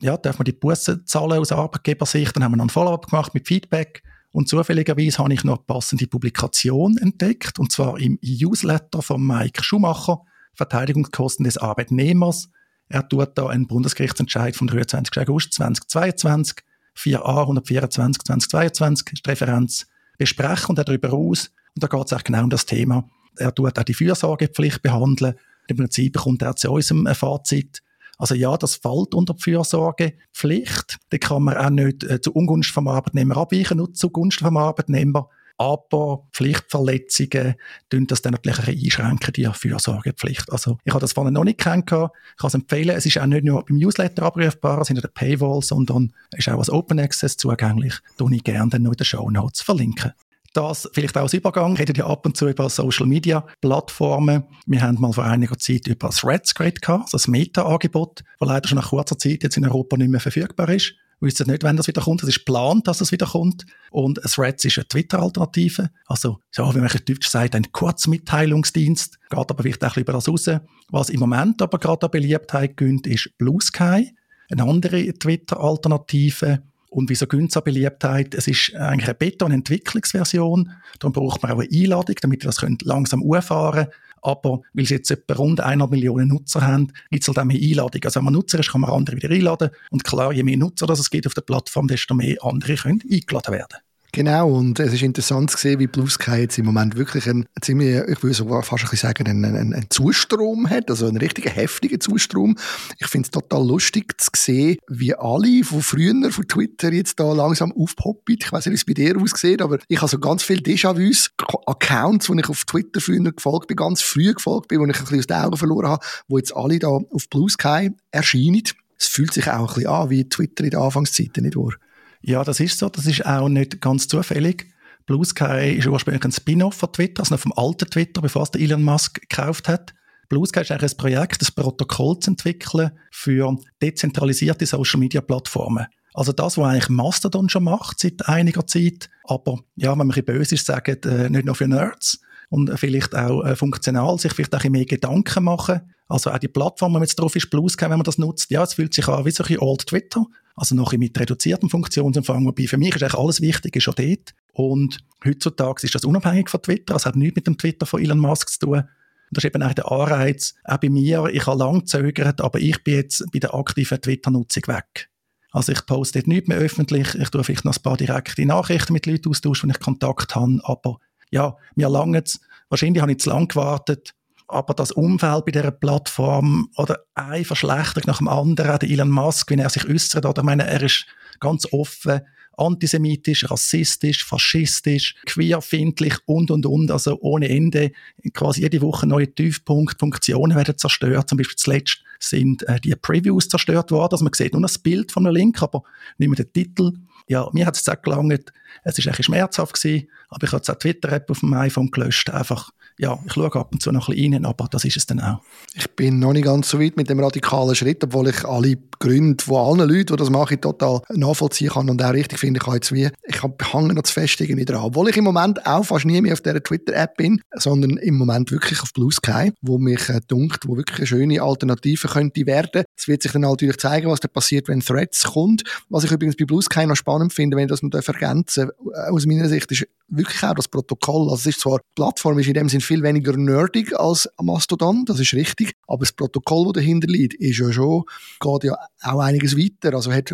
Ja, 0.02 0.18
darf 0.18 0.40
man 0.40 0.46
die 0.46 0.52
Bussen 0.52 1.06
zahlen 1.06 1.40
aus 1.40 1.52
Arbeitgebersicht? 1.52 2.36
Dann 2.36 2.44
haben 2.44 2.54
wir 2.54 2.58
noch 2.58 2.66
ein 2.66 2.70
Follow-up 2.70 3.08
gemacht 3.08 3.34
mit 3.34 3.48
Feedback. 3.48 4.02
Und 4.32 4.48
zufälligerweise 4.48 5.18
habe 5.18 5.34
ich 5.34 5.44
noch 5.44 5.58
eine 5.58 5.66
passende 5.66 6.08
Publikation 6.08 6.98
entdeckt, 6.98 7.60
und 7.60 7.72
zwar 7.72 8.00
im 8.00 8.18
Newsletter 8.22 9.02
von 9.02 9.22
Mike 9.26 9.64
Schumacher, 9.64 10.22
Verteidigungskosten 10.54 11.44
des 11.44 11.58
Arbeitnehmers. 11.58 12.50
Er 12.88 13.08
tut 13.08 13.38
da 13.38 13.48
einen 13.48 13.68
Bundesgerichtsentscheid 13.68 14.56
vom 14.56 14.68
23. 14.68 15.18
August 15.20 15.54
2022 15.54 16.58
4a 17.02 17.42
124 17.42 18.24
2022 18.24 19.14
ist 19.14 19.26
die 19.26 19.30
Referenz 19.30 19.88
besprechen 20.18 20.70
und 20.70 20.80
darüber 20.80 21.14
aus. 21.14 21.52
Und 21.76 21.84
da 21.84 21.88
geht 21.88 22.06
es 22.06 22.14
auch 22.14 22.24
genau 22.24 22.44
um 22.44 22.50
das 22.50 22.66
Thema. 22.66 23.10
Er 23.38 23.54
tut 23.54 23.78
auch 23.78 23.84
die 23.84 23.94
Fürsorgepflicht 23.94 24.82
behandeln. 24.82 25.36
Im 25.68 25.78
Prinzip 25.78 26.14
bekommt 26.14 26.42
er 26.42 26.56
zu 26.56 26.72
unserem 26.72 27.08
Fazit. 27.16 27.82
Also 28.18 28.36
ja, 28.36 28.56
das 28.56 28.76
fällt 28.76 29.16
unter 29.16 29.34
die 29.34 29.42
Fürsorgepflicht. 29.42 31.00
Da 31.10 31.18
kann 31.18 31.44
man 31.44 31.58
auch 31.58 31.70
nicht 31.70 32.04
äh, 32.04 32.22
zu 32.22 32.34
Ungunst 32.34 32.70
vom 32.70 32.88
Arbeitnehmer 32.88 33.38
abweichen, 33.38 33.78
nur 33.78 33.94
zugunsten 33.94 34.46
vom 34.46 34.58
Arbeitnehmer 34.58 35.30
aber 35.62 36.24
Pflichtverletzungen 36.34 37.54
tun 37.92 38.08
das 38.08 38.24
dann 38.24 38.32
natürlich 38.32 38.60
ein 38.60 38.84
einschränken, 38.84 39.34
die 39.34 39.46
Fürsorgepflicht. 39.46 40.52
Also 40.52 40.80
ich 40.84 40.92
habe 40.92 41.02
das 41.02 41.14
vorhin 41.14 41.36
noch 41.36 41.44
nicht 41.44 41.60
kennengelernt. 41.60 42.12
Ich 42.32 42.38
kann 42.38 42.48
es 42.48 42.54
empfehlen. 42.56 42.98
Es 42.98 43.06
ist 43.06 43.20
auch 43.20 43.28
nicht 43.28 43.44
nur 43.44 43.64
beim 43.64 43.78
Newsletter 43.78 44.24
abrufbar, 44.24 44.82
es 44.82 44.88
sind 44.88 45.04
der 45.04 45.10
Paywall, 45.10 45.62
sondern 45.62 46.14
ist 46.36 46.50
auch 46.50 46.58
als 46.58 46.72
Open 46.72 47.00
Access 47.00 47.38
zugänglich. 47.38 47.94
Das 48.18 48.32
ich 48.32 48.44
gerne 48.44 48.72
dann 48.72 48.82
noch 48.82 48.94
in 48.94 48.98
den 48.98 49.06
Show 49.06 49.30
Notes 49.30 49.62
verlinken. 49.62 50.14
Das 50.54 50.90
vielleicht 50.94 51.16
auch 51.16 51.22
als 51.22 51.34
Übergang. 51.36 51.74
Wir 51.74 51.82
reden 51.82 51.96
ja 51.96 52.08
ab 52.08 52.26
und 52.26 52.36
zu 52.36 52.50
über 52.50 52.68
Social 52.68 53.06
Media 53.06 53.46
Plattformen. 53.62 54.44
Wir 54.66 54.82
haben 54.82 55.00
mal 55.00 55.14
vor 55.14 55.26
einiger 55.26 55.60
Zeit 55.60 55.86
über 55.86 56.10
Threads 56.10 56.56
geredet, 56.56 56.90
also 56.90 57.06
das 57.12 57.28
Meta-Angebot, 57.28 58.24
das 58.40 58.50
leider 58.50 58.68
schon 58.68 58.78
nach 58.78 58.90
kurzer 58.90 59.18
Zeit 59.18 59.44
jetzt 59.44 59.58
in 59.58 59.66
Europa 59.66 59.96
nicht 59.96 60.10
mehr 60.10 60.20
verfügbar 60.20 60.70
ist 60.70 60.96
wissen 61.22 61.48
nicht, 61.50 61.64
wann 61.64 61.78
das 61.78 61.88
wieder 61.88 62.02
kommt. 62.02 62.24
Es 62.24 62.30
ist 62.30 62.40
geplant, 62.40 62.88
dass 62.88 63.02
es 63.02 63.12
wieder 63.12 63.28
kommt. 63.28 63.66
Und 63.92 64.20
Threads 64.22 64.66
ist 64.66 64.78
eine 64.78 64.88
Twitter-Alternative. 64.88 65.90
Also, 66.08 66.40
so 66.52 66.74
wie 66.76 66.80
man 66.80 66.90
in 66.90 67.06
Deutsch 67.06 67.28
sagt, 67.28 67.56
ein 67.56 67.72
Kurzmitteilungsdienst. 67.72 69.20
Geht 69.30 69.40
aber 69.40 69.64
vielleicht 69.64 69.84
auch 69.86 69.98
über 69.98 70.14
das 70.14 70.28
raus. 70.28 70.50
Was 70.90 71.10
im 71.10 71.20
Moment 71.20 71.62
aber 71.62 71.78
gerade 71.78 72.06
an 72.08 72.12
Beliebtheit 72.12 72.76
gönnt, 72.78 73.08
ist 73.08 73.38
Blue 73.38 73.62
Sky. 73.62 74.14
Eine 74.50 74.64
andere 74.64 75.14
Twitter-Alternative. 75.14 76.64
Und 76.90 77.10
wieso 77.10 77.26
gönnt 77.26 77.52
es 77.52 77.58
an 77.58 77.64
Beliebtheit? 77.64 78.34
Es 78.36 78.48
ist 78.48 78.76
eigentlich 78.76 79.08
eine 79.08 79.16
Beta-Entwicklungsversion. 79.16 80.72
Darum 81.00 81.14
braucht 81.14 81.42
man 81.42 81.54
auch 81.54 81.60
eine 81.60 81.70
Einladung, 81.72 82.16
damit 82.20 82.44
ihr 82.44 82.48
das 82.48 82.58
könnt 82.58 82.84
langsam 82.84 83.22
umfahren 83.22 83.86
könnt. 83.86 83.96
Aber 84.22 84.62
weil 84.74 84.86
sie 84.86 84.96
jetzt 84.96 85.12
etwa 85.12 85.36
rund 85.36 85.60
einer 85.60 85.88
Million 85.88 86.28
Nutzer 86.28 86.62
haben, 86.62 86.92
gibt 87.10 87.24
es 87.24 87.28
halt 87.28 87.40
auch 87.40 87.44
mehr 87.44 87.60
Einladungen. 87.60 88.06
Also 88.06 88.20
wenn 88.20 88.26
man 88.26 88.34
Nutzer 88.34 88.60
ist, 88.60 88.72
kann 88.72 88.82
man 88.82 88.92
andere 88.92 89.16
wieder 89.16 89.30
einladen. 89.30 89.70
Und 89.90 90.04
klar, 90.04 90.32
je 90.32 90.44
mehr 90.44 90.58
Nutzer 90.58 90.86
das 90.86 91.00
es 91.00 91.10
gibt 91.10 91.28
auf 91.28 91.34
der 91.34 91.42
Plattform, 91.42 91.88
desto 91.88 92.14
mehr 92.14 92.38
andere 92.42 92.76
können 92.76 93.02
eingeladen 93.10 93.54
werden. 93.54 93.78
Genau, 94.14 94.50
und 94.50 94.78
es 94.78 94.92
ist 94.92 95.04
interessant 95.04 95.52
zu 95.52 95.58
sehen, 95.58 95.80
wie 95.80 95.88
Blue 95.88 96.10
Sky 96.10 96.42
jetzt 96.42 96.58
im 96.58 96.66
Moment 96.66 96.98
wirklich 96.98 97.30
einen 97.30 97.46
ziemlich, 97.62 97.96
ich 98.10 98.22
würde 98.22 98.34
sogar 98.34 98.62
fast 98.62 98.84
ein 98.84 98.90
bisschen 98.90 99.08
sagen, 99.08 99.26
einen, 99.26 99.46
einen, 99.46 99.74
einen 99.74 99.90
Zustrom 99.90 100.70
hat, 100.70 100.90
also 100.90 101.08
einen 101.08 101.16
richtigen 101.16 101.50
heftigen 101.50 102.02
Zustrom. 102.02 102.58
Ich 103.00 103.08
finde 103.08 103.28
es 103.28 103.32
total 103.32 103.66
lustig 103.66 104.20
zu 104.20 104.30
sehen, 104.36 104.78
wie 104.90 105.16
alle 105.16 105.64
von 105.64 105.82
früher 105.82 106.30
von 106.30 106.46
Twitter 106.46 106.92
jetzt 106.92 107.22
da 107.22 107.32
langsam 107.32 107.72
aufpoppen. 107.72 108.36
Ich 108.38 108.52
weiß 108.52 108.66
nicht, 108.66 108.74
wie 108.74 108.76
es 108.76 108.86
bei 108.86 108.94
dir 108.94 109.18
aussieht, 109.18 109.62
aber 109.62 109.80
ich 109.88 110.02
habe 110.02 110.12
so 110.12 110.20
ganz 110.20 110.44
viele 110.44 110.62
Déjà-vus, 110.62 111.30
Accounts, 111.66 112.28
wo 112.28 112.34
ich 112.34 112.50
auf 112.50 112.66
Twitter 112.66 113.00
früher 113.00 113.32
gefolgt 113.32 113.68
bin, 113.68 113.78
ganz 113.78 114.02
früh 114.02 114.34
gefolgt 114.34 114.68
bin, 114.68 114.80
wo 114.80 114.86
ich 114.88 114.94
ein 114.94 115.02
bisschen 115.04 115.20
aus 115.20 115.28
den 115.28 115.38
Augen 115.38 115.58
verloren 115.58 115.88
habe, 115.88 116.06
wo 116.28 116.38
jetzt 116.38 116.54
alle 116.54 116.80
da 116.80 116.90
auf 116.90 117.30
Blue 117.30 117.50
Sky 117.50 117.92
erscheinen. 118.12 118.64
Es 119.00 119.08
fühlt 119.08 119.34
sich 119.34 119.50
auch 119.50 119.60
ein 119.60 119.66
bisschen 119.68 119.88
an 119.88 120.10
wie 120.10 120.28
Twitter 120.28 120.66
in 120.66 120.72
der 120.72 120.82
Anfangszeiten, 120.82 121.44
nicht 121.46 121.56
wahr? 121.56 121.76
Ja, 122.22 122.44
das 122.44 122.60
ist 122.60 122.78
so. 122.78 122.90
Das 122.90 123.06
ist 123.06 123.26
auch 123.26 123.50
nicht 123.50 123.82
ganz 123.82 124.08
zufällig. 124.08 124.68
Blue 125.06 125.26
Sky 125.26 125.76
ist 125.78 125.88
ursprünglich 125.88 126.24
ein 126.24 126.32
Spin-off 126.32 126.76
von 126.76 126.94
Twitter, 126.94 127.22
also 127.22 127.34
noch 127.34 127.42
vom 127.42 127.54
alten 127.56 127.90
Twitter, 127.90 128.22
bevor 128.22 128.44
es 128.44 128.50
Elon 128.52 128.84
Musk 128.84 129.20
gekauft 129.22 129.68
hat. 129.68 129.94
Blue 130.30 130.46
Sky 130.46 130.62
ist 130.62 130.72
eigentlich 130.72 130.94
ein 130.94 130.98
Projekt, 130.98 131.42
ein 131.42 131.54
Protokoll 131.56 132.20
zu 132.20 132.32
entwickeln 132.32 132.92
für 133.12 133.58
dezentralisierte 133.82 134.66
Social-Media-Plattformen. 134.66 135.88
Also 136.14 136.32
das, 136.32 136.58
was 136.58 136.68
eigentlich 136.68 136.90
Mastodon 136.90 137.50
schon 137.50 137.64
macht 137.64 138.00
seit 138.00 138.28
einiger 138.28 138.68
Zeit, 138.68 139.10
aber 139.24 139.60
ja, 139.76 139.92
wenn 139.92 140.00
man 140.00 140.08
ein 140.08 140.10
bisschen 140.10 140.26
böse 140.26 140.56
ist, 140.56 140.66
sagen, 140.66 140.98
äh, 141.04 141.30
nicht 141.30 141.46
nur 141.46 141.56
für 141.56 141.68
Nerds 141.68 142.22
und 142.50 142.78
vielleicht 142.80 143.16
auch 143.16 143.44
äh, 143.44 143.56
funktional, 143.56 144.18
sich 144.20 144.34
vielleicht 144.34 144.54
auch 144.54 144.60
ein 144.60 144.72
bisschen 144.72 144.72
mehr 144.74 144.86
Gedanken 144.86 145.44
machen. 145.44 145.82
Also 146.12 146.30
auch 146.30 146.38
die 146.40 146.50
Plattform, 146.50 146.92
wenn 146.92 147.00
man 147.00 147.04
jetzt 147.04 147.16
drauf 147.16 147.36
ist, 147.38 147.50
Blues 147.50 147.78
wenn 147.80 147.90
man 147.90 148.04
das 148.04 148.18
nutzt, 148.18 148.52
ja, 148.52 148.64
es 148.64 148.74
fühlt 148.74 148.94
sich 148.94 149.08
an 149.08 149.24
wie 149.24 149.32
so 149.32 149.46
ein 149.46 149.60
Old 149.60 149.88
Twitter, 149.88 150.26
also 150.56 150.76
noch 150.76 150.92
mit 150.92 151.18
reduziertem 151.18 151.70
Funktionsumfang, 151.70 152.46
wobei 152.46 152.68
für 152.68 152.78
mich 152.78 152.96
ist 152.96 153.02
eigentlich 153.02 153.20
alles 153.20 153.40
Wichtige 153.40 153.80
schon 153.80 153.96
dort. 153.96 154.34
Und 154.52 154.98
heutzutage 155.26 155.86
ist 155.86 155.96
das 155.96 156.04
unabhängig 156.04 156.50
von 156.50 156.62
Twitter, 156.62 156.96
also 156.96 157.06
hat 157.06 157.16
nichts 157.16 157.38
mit 157.38 157.48
dem 157.48 157.58
Twitter 157.58 157.86
von 157.86 158.02
Elon 158.02 158.20
Musk 158.20 158.50
zu 158.50 158.60
tun. 158.60 158.80
Und 158.80 158.88
das 159.32 159.46
ist 159.46 159.56
eben 159.56 159.64
auch 159.64 159.74
der 159.74 159.90
Anreiz, 159.90 160.54
auch 160.66 160.78
bei 160.78 160.90
mir, 160.90 161.30
ich 161.32 161.48
habe 161.48 161.58
lange 161.58 161.80
gezögert, 161.80 162.42
aber 162.42 162.60
ich 162.60 162.84
bin 162.84 162.96
jetzt 162.96 163.24
bei 163.32 163.40
der 163.40 163.54
aktiven 163.54 164.02
Twitter-Nutzung 164.02 164.64
weg. 164.68 165.10
Also 165.52 165.72
ich 165.72 165.86
poste 165.86 166.20
dort 166.20 166.28
nichts 166.28 166.50
mehr 166.50 166.58
öffentlich, 166.58 167.16
ich 167.16 167.30
tue 167.30 167.44
vielleicht 167.46 167.64
noch 167.64 167.78
ein 167.78 167.84
paar 167.84 167.96
direkte 167.96 168.46
Nachrichten 168.46 168.92
mit 168.92 169.06
Leuten 169.06 169.30
austauschen, 169.30 169.70
wenn 169.70 169.76
ich 169.76 169.82
Kontakt 169.82 170.36
habe, 170.36 170.60
aber 170.64 171.00
ja, 171.30 171.56
mir 171.76 171.88
lange 171.88 172.22
wahrscheinlich 172.68 173.02
habe 173.02 173.14
ich 173.14 173.20
zu 173.20 173.30
lange 173.30 173.48
gewartet, 173.48 174.14
aber 174.52 174.74
das 174.74 174.92
Umfeld 174.92 175.46
bei 175.46 175.52
dieser 175.52 175.72
Plattform 175.72 176.70
oder 176.76 177.00
eine 177.16 177.46
Verschlechterung 177.46 178.04
nach 178.08 178.18
dem 178.18 178.28
anderen, 178.28 178.80
der 178.80 178.90
Elon 178.90 179.10
Musk, 179.10 179.50
wenn 179.50 179.60
er 179.60 179.70
sich 179.70 179.88
äußert, 179.88 180.26
oder 180.26 180.42
ich 180.42 180.46
meine, 180.46 180.68
er 180.68 180.82
ist 180.82 181.06
ganz 181.40 181.66
offen, 181.72 182.22
antisemitisch, 182.58 183.50
rassistisch, 183.50 184.26
faschistisch, 184.26 185.16
queerfindlich 185.26 186.16
und, 186.26 186.52
und, 186.52 186.66
und, 186.66 186.92
also 186.92 187.18
ohne 187.22 187.50
Ende. 187.50 187.92
Quasi 188.34 188.62
jede 188.62 188.82
Woche 188.82 189.08
neue 189.08 189.34
Tiefpunkt, 189.34 190.00
Funktionen 190.00 190.56
werden 190.56 190.78
zerstört. 190.78 191.30
Zum 191.30 191.38
Beispiel 191.38 191.56
zuletzt 191.56 192.04
sind 192.22 192.68
äh, 192.68 192.80
die 192.80 192.96
Previews 192.96 193.50
zerstört 193.50 193.92
worden. 193.92 194.14
Also 194.14 194.24
man 194.24 194.34
sieht 194.34 194.54
nur 194.54 194.62
das 194.62 194.78
Bild 194.78 195.12
von 195.12 195.26
einem 195.26 195.36
Link, 195.36 195.62
aber 195.62 195.84
nicht 196.18 196.30
mehr 196.30 196.38
den 196.38 196.54
Titel. 196.54 196.94
Ja, 197.28 197.50
mir 197.54 197.66
hat 197.66 197.76
es 197.76 197.88
auch 197.88 198.02
gelangt. 198.02 198.54
Es 198.84 199.06
war 199.06 199.14
ein 199.14 199.24
schmerzhaft 199.24 199.74
gewesen, 199.74 200.08
aber 200.30 200.46
ich 200.46 200.52
habe 200.52 200.60
jetzt 200.60 200.70
auch 200.70 200.80
Twitter-App 200.80 201.30
auf 201.30 201.40
dem 201.40 201.54
iPhone 201.54 201.92
gelöscht, 201.92 202.30
einfach 202.30 202.72
ja, 203.02 203.18
ich 203.26 203.34
schaue 203.34 203.56
ab 203.56 203.70
und 203.72 203.82
zu 203.82 203.92
noch 203.92 204.10
ein 204.10 204.16
bisschen 204.16 204.34
rein, 204.36 204.46
aber 204.46 204.68
das 204.70 204.86
ist 204.86 204.96
es 204.96 205.08
dann 205.08 205.20
auch. 205.20 205.42
Ich 205.74 205.90
bin 205.96 206.20
noch 206.20 206.34
nicht 206.34 206.46
ganz 206.46 206.70
so 206.70 206.80
weit 206.80 206.98
mit 206.98 207.10
dem 207.10 207.20
radikalen 207.20 207.74
Schritt, 207.74 208.04
obwohl 208.04 208.28
ich 208.30 208.46
alle 208.46 208.78
Gründe 209.00 209.44
von 209.44 209.80
allen 209.80 209.90
Leuten, 209.90 210.06
die 210.06 210.16
das 210.18 210.30
machen, 210.30 210.62
total 210.62 211.02
nachvollziehen 211.10 211.72
kann 211.72 211.90
und 211.90 212.04
auch 212.04 212.14
richtig 212.14 212.38
finde. 212.38 212.60
Ich 212.60 212.68
habe 212.68 212.76
jetzt 212.76 212.92
wie, 212.92 213.10
ich 213.24 213.74
hänge 213.74 213.94
noch 213.96 214.04
zu 214.04 214.14
fest 214.14 214.40
irgendwie 214.40 214.66
dran. 214.66 214.84
Obwohl 214.84 215.10
ich 215.10 215.18
im 215.18 215.24
Moment 215.24 215.66
auch 215.66 215.84
fast 215.84 216.06
nie 216.06 216.22
mehr 216.22 216.34
auf 216.34 216.42
dieser 216.42 216.62
Twitter-App 216.62 217.18
bin, 217.18 217.42
sondern 217.56 217.98
im 217.98 218.18
Moment 218.18 218.52
wirklich 218.52 218.82
auf 218.84 218.94
Blue 218.94 219.12
Sky, 219.12 219.52
wo 219.62 219.80
mich 219.80 220.08
äh, 220.10 220.22
dunkt, 220.28 220.68
wo 220.68 220.78
wirklich 220.78 221.00
eine 221.00 221.08
schöne 221.08 221.42
Alternative 221.42 222.08
könnte 222.12 222.46
werden. 222.46 222.84
Es 222.98 223.08
wird 223.08 223.24
sich 223.24 223.32
dann 223.32 223.42
natürlich 223.42 223.78
zeigen, 223.78 224.10
was 224.10 224.20
da 224.20 224.28
passiert, 224.28 224.68
wenn 224.68 224.82
Threads 224.82 225.24
kommt. 225.24 225.64
Was 225.90 226.04
ich 226.04 226.12
übrigens 226.12 226.36
bei 226.36 226.46
Blue 226.46 226.62
Sky 226.62 226.86
noch 226.86 226.96
spannend 226.96 227.34
finde, 227.34 227.58
wenn 227.58 227.68
das 227.68 227.82
man 227.82 227.92
ergänzen 227.92 228.70
darf, 228.94 229.08
äh, 229.08 229.12
aus 229.12 229.26
meiner 229.26 229.48
Sicht 229.48 229.72
ist 229.72 229.88
wirklich 230.12 230.44
auch 230.44 230.54
das 230.54 230.68
Protokoll. 230.68 231.30
Also 231.30 231.36
es 231.36 231.56
ist 231.56 231.62
zwar, 231.62 231.80
die 231.80 231.96
Plattform 231.96 232.38
ist 232.40 232.48
in 232.48 232.54
dem 232.54 232.70
Sinn 232.70 232.82
viel 232.82 233.02
weniger 233.02 233.36
nerdig 233.38 233.98
als 233.98 234.30
Mastodon, 234.42 235.06
das 235.06 235.20
ist 235.20 235.34
richtig, 235.34 235.74
aber 235.88 236.02
das 236.02 236.12
Protokoll, 236.12 236.66
das 236.66 236.82
dahinter 236.82 237.08
liegt, 237.08 237.34
ist 237.36 237.60
ja 237.60 237.72
schon, 237.72 238.04
geht 238.40 238.64
ja 238.66 238.76
auch 239.04 239.20
einiges 239.20 239.58
weiter. 239.58 239.96
Also 239.96 240.12
hat, 240.12 240.30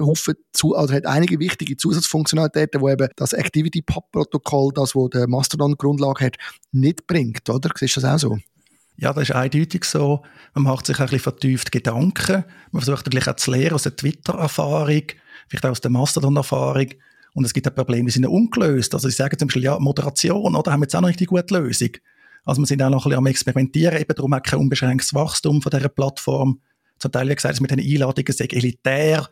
zu, 0.53 0.75
also 0.75 0.93
hat 0.93 1.05
einige 1.05 1.39
wichtige 1.39 1.77
Zusatzfunktionalitäten, 1.77 2.81
wo 2.81 2.89
eben 2.89 3.07
das 3.15 3.33
Activity 3.33 3.81
Pub 3.81 4.11
Protokoll, 4.11 4.71
das 4.73 4.95
wo 4.95 5.07
der 5.07 5.27
Mastodon 5.27 5.75
Grundlage 5.75 6.25
hat, 6.25 6.37
nicht 6.71 7.07
bringt, 7.07 7.49
oder? 7.49 7.69
Siehst 7.75 7.97
du 7.97 8.01
das 8.01 8.15
auch 8.15 8.19
so? 8.19 8.37
Ja, 8.97 9.13
das 9.13 9.29
ist 9.29 9.35
eindeutig 9.35 9.85
so. 9.85 10.23
Man 10.55 10.63
macht 10.63 10.87
sich 10.87 10.99
ein 10.99 11.05
bisschen 11.05 11.19
vertieft 11.19 11.71
Gedanken. 11.71 12.43
Man 12.71 12.81
versucht 12.81 13.05
natürlich 13.05 13.27
auch 13.27 13.35
zu 13.35 13.51
lernen 13.51 13.73
aus 13.73 13.83
der 13.83 13.95
Twitter-Erfahrung, 13.95 15.03
vielleicht 15.47 15.65
auch 15.65 15.71
aus 15.71 15.81
der 15.81 15.91
Mastodon-Erfahrung. 15.91 16.87
Und 17.33 17.45
es 17.45 17.53
gibt 17.53 17.67
auch 17.67 17.75
Probleme, 17.75 18.05
die 18.05 18.11
sind 18.11 18.25
ungelöst. 18.25 18.95
Also 18.95 19.07
ich 19.07 19.15
sage 19.15 19.37
zum 19.37 19.47
Beispiel, 19.49 19.63
ja, 19.63 19.77
Moderation, 19.77 20.55
oder, 20.55 20.71
haben 20.71 20.79
wir 20.79 20.85
jetzt 20.85 20.95
auch 20.95 21.01
noch 21.01 21.09
nicht 21.09 21.19
die 21.19 21.25
gute 21.25 21.53
Lösung. 21.53 21.91
Also 22.43 22.61
wir 22.61 22.65
sind 22.65 22.81
auch 22.81 22.89
noch 22.89 23.05
ein 23.05 23.09
bisschen 23.09 23.17
am 23.19 23.25
Experimentieren, 23.27 23.97
eben 24.01 24.15
darum 24.15 24.33
auch 24.33 24.41
kein 24.41 24.59
unbeschränktes 24.59 25.13
Wachstum 25.13 25.61
von 25.61 25.69
dieser 25.69 25.89
Plattform. 25.89 26.61
Zum 26.97 27.11
Teil, 27.11 27.29
wie 27.29 27.35
gesagt, 27.35 27.61
mit 27.61 27.69
den 27.69 27.79
Einladungen 27.79 28.33
sei 28.33 28.45
elitär, 28.45 29.29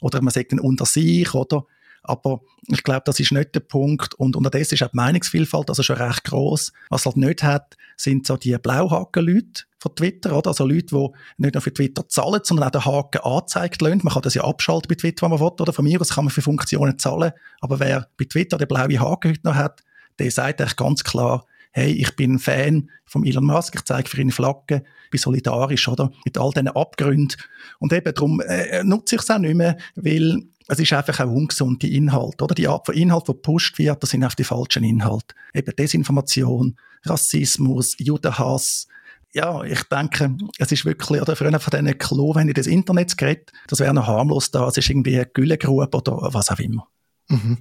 oder 0.00 0.22
man 0.22 0.32
sagt 0.32 0.52
dann 0.52 0.60
unter 0.60 0.86
sich, 0.86 1.34
oder? 1.34 1.66
Aber 2.02 2.40
ich 2.68 2.82
glaube, 2.84 3.02
das 3.04 3.18
ist 3.18 3.32
nicht 3.32 3.54
der 3.54 3.60
Punkt. 3.60 4.14
Und 4.14 4.36
unterdessen 4.36 4.74
ist 4.74 4.82
auch 4.82 4.90
die 4.90 4.96
Meinungsvielfalt 4.96 5.68
also 5.68 5.82
schon 5.82 5.96
recht 5.96 6.24
groß. 6.24 6.72
Was 6.90 7.06
halt 7.06 7.16
nicht 7.16 7.42
hat, 7.42 7.76
sind 8.00 8.26
so 8.26 8.36
die 8.36 8.56
Blauhaken-Leute 8.56 9.64
von 9.80 9.94
Twitter, 9.94 10.36
oder? 10.36 10.48
Also 10.48 10.66
Leute, 10.66 10.86
die 10.86 11.08
nicht 11.38 11.54
nur 11.54 11.60
für 11.60 11.74
Twitter 11.74 12.08
zahlen, 12.08 12.40
sondern 12.42 12.68
auch 12.68 12.70
den 12.70 12.84
Haken 12.84 13.20
angezeigt 13.20 13.82
lassen. 13.82 14.00
Man 14.02 14.12
kann 14.14 14.22
das 14.22 14.34
ja 14.34 14.44
abschalten 14.44 14.88
bei 14.88 14.94
Twitter, 14.94 15.22
wenn 15.22 15.30
man 15.30 15.40
will, 15.40 15.52
oder? 15.60 15.72
Von 15.72 15.84
mir 15.84 16.00
aus 16.00 16.10
kann 16.10 16.24
man 16.24 16.32
für 16.32 16.42
Funktionen 16.42 16.98
zahlen. 16.98 17.32
Aber 17.60 17.80
wer 17.80 18.08
bei 18.16 18.24
Twitter 18.24 18.56
den 18.56 18.68
blauen 18.68 19.00
Haken 19.00 19.32
heute 19.32 19.40
noch 19.44 19.54
hat, 19.54 19.82
der 20.18 20.30
sagt 20.30 20.60
eigentlich 20.60 20.76
ganz 20.76 21.04
klar, 21.04 21.44
hey, 21.72 21.92
ich 21.92 22.16
bin 22.16 22.38
Fan 22.38 22.90
von 23.04 23.24
Elon 23.24 23.44
Musk, 23.44 23.74
ich 23.74 23.84
zeige 23.84 24.08
für 24.08 24.20
ihn 24.20 24.30
Flaggen, 24.30 24.82
bin 25.10 25.18
solidarisch, 25.18 25.88
oder? 25.88 26.10
Mit 26.24 26.38
all 26.38 26.50
diesen 26.50 26.68
Abgründen. 26.68 27.36
Und 27.78 27.92
eben 27.92 28.14
darum 28.14 28.40
äh, 28.40 28.82
nutze 28.84 29.16
ich 29.16 29.22
es 29.22 29.30
auch 29.30 29.38
nicht 29.38 29.54
mehr, 29.54 29.76
weil 29.94 30.42
es 30.68 30.78
ist 30.78 30.92
einfach 30.92 31.20
auch 31.20 31.30
ungesund, 31.30 31.82
die 31.82 31.96
Inhalt, 31.96 32.42
oder? 32.42 32.54
Die 32.54 32.68
Art 32.68 32.86
von 32.86 32.94
Inhalt, 32.94 33.28
die 33.28 33.32
gepusht 33.32 33.78
wird, 33.78 34.02
das 34.02 34.10
sind 34.10 34.24
auch 34.24 34.34
die 34.34 34.44
falschen 34.44 34.84
Inhalte. 34.84 35.34
Eben 35.54 35.74
Desinformation, 35.76 36.76
Rassismus, 37.04 37.96
Judenhass. 37.98 38.88
Ja, 39.32 39.62
ich 39.62 39.82
denke, 39.84 40.36
es 40.58 40.72
ist 40.72 40.84
wirklich, 40.84 41.20
oder 41.20 41.36
früher 41.36 41.60
von 41.60 41.70
diesen 41.70 41.98
Klo, 41.98 42.34
wenn 42.34 42.48
ich 42.48 42.54
das 42.54 42.66
Internet 42.66 43.16
geredet, 43.16 43.52
das 43.68 43.80
wäre 43.80 43.92
noch 43.92 44.06
harmlos 44.06 44.50
da, 44.50 44.66
es 44.66 44.78
ist 44.78 44.88
irgendwie 44.88 45.16
eine 45.16 45.26
Güllegrube 45.26 45.96
oder 45.96 46.32
was 46.32 46.50
auch 46.50 46.58
immer. 46.58 46.88
Mhm. 47.30 47.58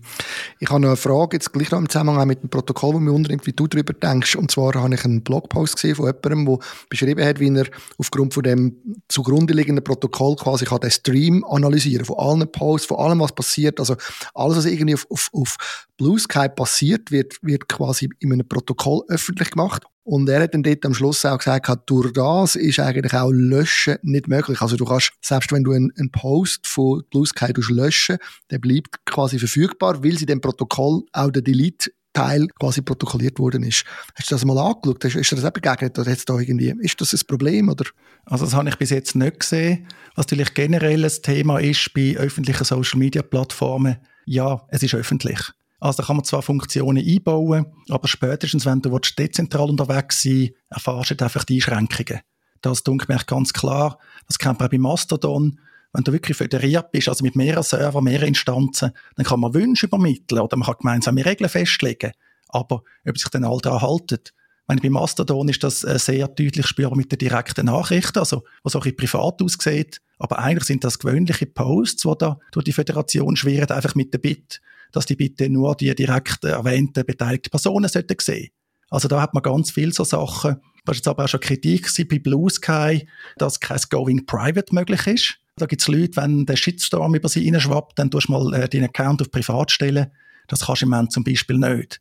Ich 0.60 0.70
habe 0.70 0.80
noch 0.80 0.88
eine 0.90 0.98
Frage, 0.98 1.36
jetzt 1.36 1.52
gleich 1.52 1.72
noch 1.72 1.80
im 1.80 1.90
Zusammenhang 1.90 2.26
mit 2.26 2.42
dem 2.42 2.50
Protokoll, 2.50 2.94
wo 2.94 3.00
mich 3.00 3.14
wundert, 3.14 3.46
wie 3.46 3.52
du 3.52 3.68
darüber 3.68 3.92
denkst. 3.92 4.38
Und 4.38 4.50
zwar 4.50 4.74
habe 4.76 4.96
ich 4.96 5.04
einen 5.04 5.24
Blogpost 5.24 5.76
gesehen 5.76 5.96
von 5.96 6.06
jemandem, 6.06 6.46
der 6.46 6.60
beschrieben 6.90 7.26
hat, 7.26 7.40
wie 7.42 7.54
er 7.54 7.68
aufgrund 7.98 8.34
von 8.34 8.44
dem 8.44 8.78
zugrunde 9.10 9.54
liegenden 9.54 9.84
Protokoll 9.84 10.38
quasi 10.38 10.64
kann 10.64 10.80
den 10.80 10.92
Stream 10.92 11.44
analysieren 11.44 12.06
von 12.06 12.18
allen 12.18 12.50
Posts, 12.50 12.88
von 12.88 12.98
allem, 12.98 13.20
was 13.20 13.34
passiert. 13.34 13.80
Also 13.82 13.98
alles, 14.34 14.58
was 14.58 14.66
irgendwie 14.66 14.94
auf, 14.94 15.06
auf, 15.10 15.30
auf 15.34 15.58
Blue 15.98 16.18
Sky 16.18 16.48
passiert, 16.48 17.12
wird, 17.12 17.38
wird 17.42 17.68
quasi 17.68 18.10
in 18.20 18.32
einem 18.32 18.48
Protokoll 18.48 19.04
öffentlich 19.10 19.52
gemacht. 19.52 19.84
Und 20.08 20.30
er 20.30 20.44
hat 20.44 20.54
dann 20.54 20.64
dort 20.64 20.86
am 20.86 20.94
Schluss 20.94 21.26
auch 21.26 21.38
gesagt, 21.38 21.70
durch 21.88 22.14
das 22.14 22.56
ist 22.56 22.80
eigentlich 22.80 23.14
auch 23.14 23.30
Löschen 23.30 23.98
nicht 24.04 24.30
möglich. 24.30 24.62
Also 24.62 24.78
du 24.78 24.86
kannst, 24.86 25.12
selbst 25.22 25.52
wenn 25.52 25.66
du 25.66 25.74
einen, 25.74 26.12
Post 26.14 26.66
von 26.66 27.04
Blue 27.10 27.26
Sky 27.26 27.52
löschen, 27.68 28.18
der 28.50 28.60
bleibt 28.60 29.06
quasi 29.06 29.38
verfügbar, 29.38 30.02
weil 30.06 30.18
sie 30.18 30.26
dem 30.26 30.40
Protokoll 30.40 31.04
auch 31.12 31.30
der 31.30 31.42
Delete 31.42 31.92
Teil 32.14 32.48
quasi 32.58 32.82
protokolliert 32.82 33.38
worden 33.38 33.64
ist. 33.64 33.84
Hast 34.16 34.32
du 34.32 34.36
das 34.36 34.46
mal 34.46 34.58
angeschaut? 34.58 35.04
Ist, 35.04 35.18
ist 35.18 35.30
dir 35.30 35.36
das 35.36 35.44
auch 35.44 35.52
begegnet? 35.52 36.00
Oder 36.00 36.16
da 36.16 36.40
irgendwie, 36.40 36.74
ist 36.80 37.02
das 37.02 37.12
ein 37.12 37.28
Problem? 37.28 37.68
Oder? 37.68 37.84
Also 38.24 38.46
das 38.46 38.54
habe 38.54 38.70
ich 38.70 38.78
bis 38.78 38.92
jetzt 38.92 39.14
nicht 39.14 39.42
gesehen. 39.42 39.88
Was 40.16 40.26
natürlich 40.28 40.54
generell 40.54 41.04
ein 41.04 41.22
Thema 41.22 41.60
ist 41.60 41.94
bei 41.94 42.16
öffentlichen 42.16 42.64
Social-Media-Plattformen, 42.64 43.98
ja, 44.26 44.66
es 44.70 44.84
ist 44.84 44.96
öffentlich. 44.96 45.52
Also 45.80 46.02
da 46.02 46.08
kann 46.08 46.16
man 46.16 46.26
zwar 46.26 46.42
Funktionen 46.42 47.06
einbauen, 47.06 47.68
aber 47.90 48.08
spätestens, 48.08 48.66
wenn 48.66 48.82
du 48.82 48.98
dezentral 48.98 49.70
unterwegs 49.70 50.24
sein 50.24 50.50
erfahrst 50.70 51.12
du 51.12 51.24
einfach 51.24 51.44
die 51.44 51.56
Einschränkungen. 51.56 52.22
Das 52.62 52.84
dunkelt 52.84 53.10
mir 53.10 53.20
ganz 53.26 53.54
klar. 53.54 54.00
Das 54.28 54.40
kennt 54.40 54.60
man 54.60 54.68
auch 54.68 54.72
bei 54.72 54.80
Mastodon. 54.80 55.60
Wenn 55.94 56.04
du 56.04 56.12
wirklich 56.12 56.38
föderiert 56.38 56.92
bist, 56.92 57.08
also 57.08 57.24
mit 57.24 57.36
mehreren 57.36 57.64
Servern, 57.64 58.04
mehreren 58.04 58.30
Instanzen, 58.30 58.92
dann 59.16 59.26
kann 59.26 59.40
man 59.40 59.54
Wünsche 59.54 59.86
übermitteln 59.86 60.42
oder 60.42 60.58
man 60.58 60.66
kann 60.66 60.78
gemeinsame 60.80 61.26
Regeln 61.26 61.50
festlegen. 61.50 62.12
Aber 62.50 62.84
ob 63.08 63.18
sich 63.18 63.30
dann 63.30 63.46
alle 63.46 63.62
daran 63.62 63.82
halten, 63.82 64.20
meine, 64.68 64.82
bei 64.82 64.90
Mastodon 64.90 65.48
ist 65.48 65.64
das 65.64 65.84
äh, 65.84 65.98
sehr 65.98 66.28
deutlich 66.28 66.68
spürbar 66.68 66.98
mit 66.98 67.12
den 67.12 67.20
direkten 67.20 67.68
Nachrichten, 67.68 68.20
also 68.20 68.44
was 68.64 68.76
auch 68.76 68.86
ein 68.86 68.96
privat 68.96 69.42
aussieht. 69.42 70.02
Aber 70.20 70.40
eigentlich 70.40 70.66
sind 70.66 70.84
das 70.84 71.00
gewöhnliche 71.00 71.46
Posts, 71.46 72.04
die 72.04 72.14
da 72.20 72.40
durch 72.52 72.66
die 72.66 72.74
Föderation 72.74 73.36
schwirren, 73.36 73.70
einfach 73.72 73.96
mit 73.96 74.14
der 74.14 74.20
Bit, 74.20 74.62
dass 74.92 75.06
die 75.06 75.16
bitte 75.16 75.50
nur 75.50 75.76
die 75.76 75.94
direkt 75.94 76.44
erwähnten 76.44 77.06
beteiligten 77.06 77.50
Personen 77.50 77.90
sollten 77.90 78.18
sehen. 78.20 78.50
Also 78.90 79.08
da 79.08 79.22
hat 79.22 79.34
man 79.34 79.44
ganz 79.44 79.72
viele 79.72 79.92
so 79.92 80.04
Sachen. 80.04 80.58
Da 80.86 80.92
ist 80.92 81.00
jetzt 81.00 81.08
aber 81.08 81.26
auch 81.26 81.28
schon 81.28 81.42
Kritik 81.42 81.90
bei 82.10 82.20
Blue 82.20 82.50
Sky, 82.50 83.08
dass 83.38 83.60
kein 83.60 83.80
Going 83.90 84.26
Private 84.26 84.74
möglich 84.74 85.06
ist. 85.08 85.40
Da 85.58 85.66
gibt 85.66 85.82
es 85.82 85.88
Leute, 85.88 86.16
wenn 86.16 86.46
der 86.46 86.56
Shitstorm 86.56 87.16
über 87.16 87.28
sie 87.28 87.50
reinschwappt, 87.50 88.00
dann 88.00 88.12
tust 88.12 88.30
du 88.30 88.32
mal 88.34 88.54
äh, 88.54 88.70
deinen 88.70 88.86
Account 88.86 89.22
auf 89.22 89.32
privat 89.32 89.72
stellen. 89.72 90.08
Das 90.48 90.66
kannst 90.66 90.82
du 90.82 90.86
im 90.86 90.92
Moment 90.92 91.12
zum 91.12 91.24
Beispiel 91.24 91.58
nicht. 91.58 92.00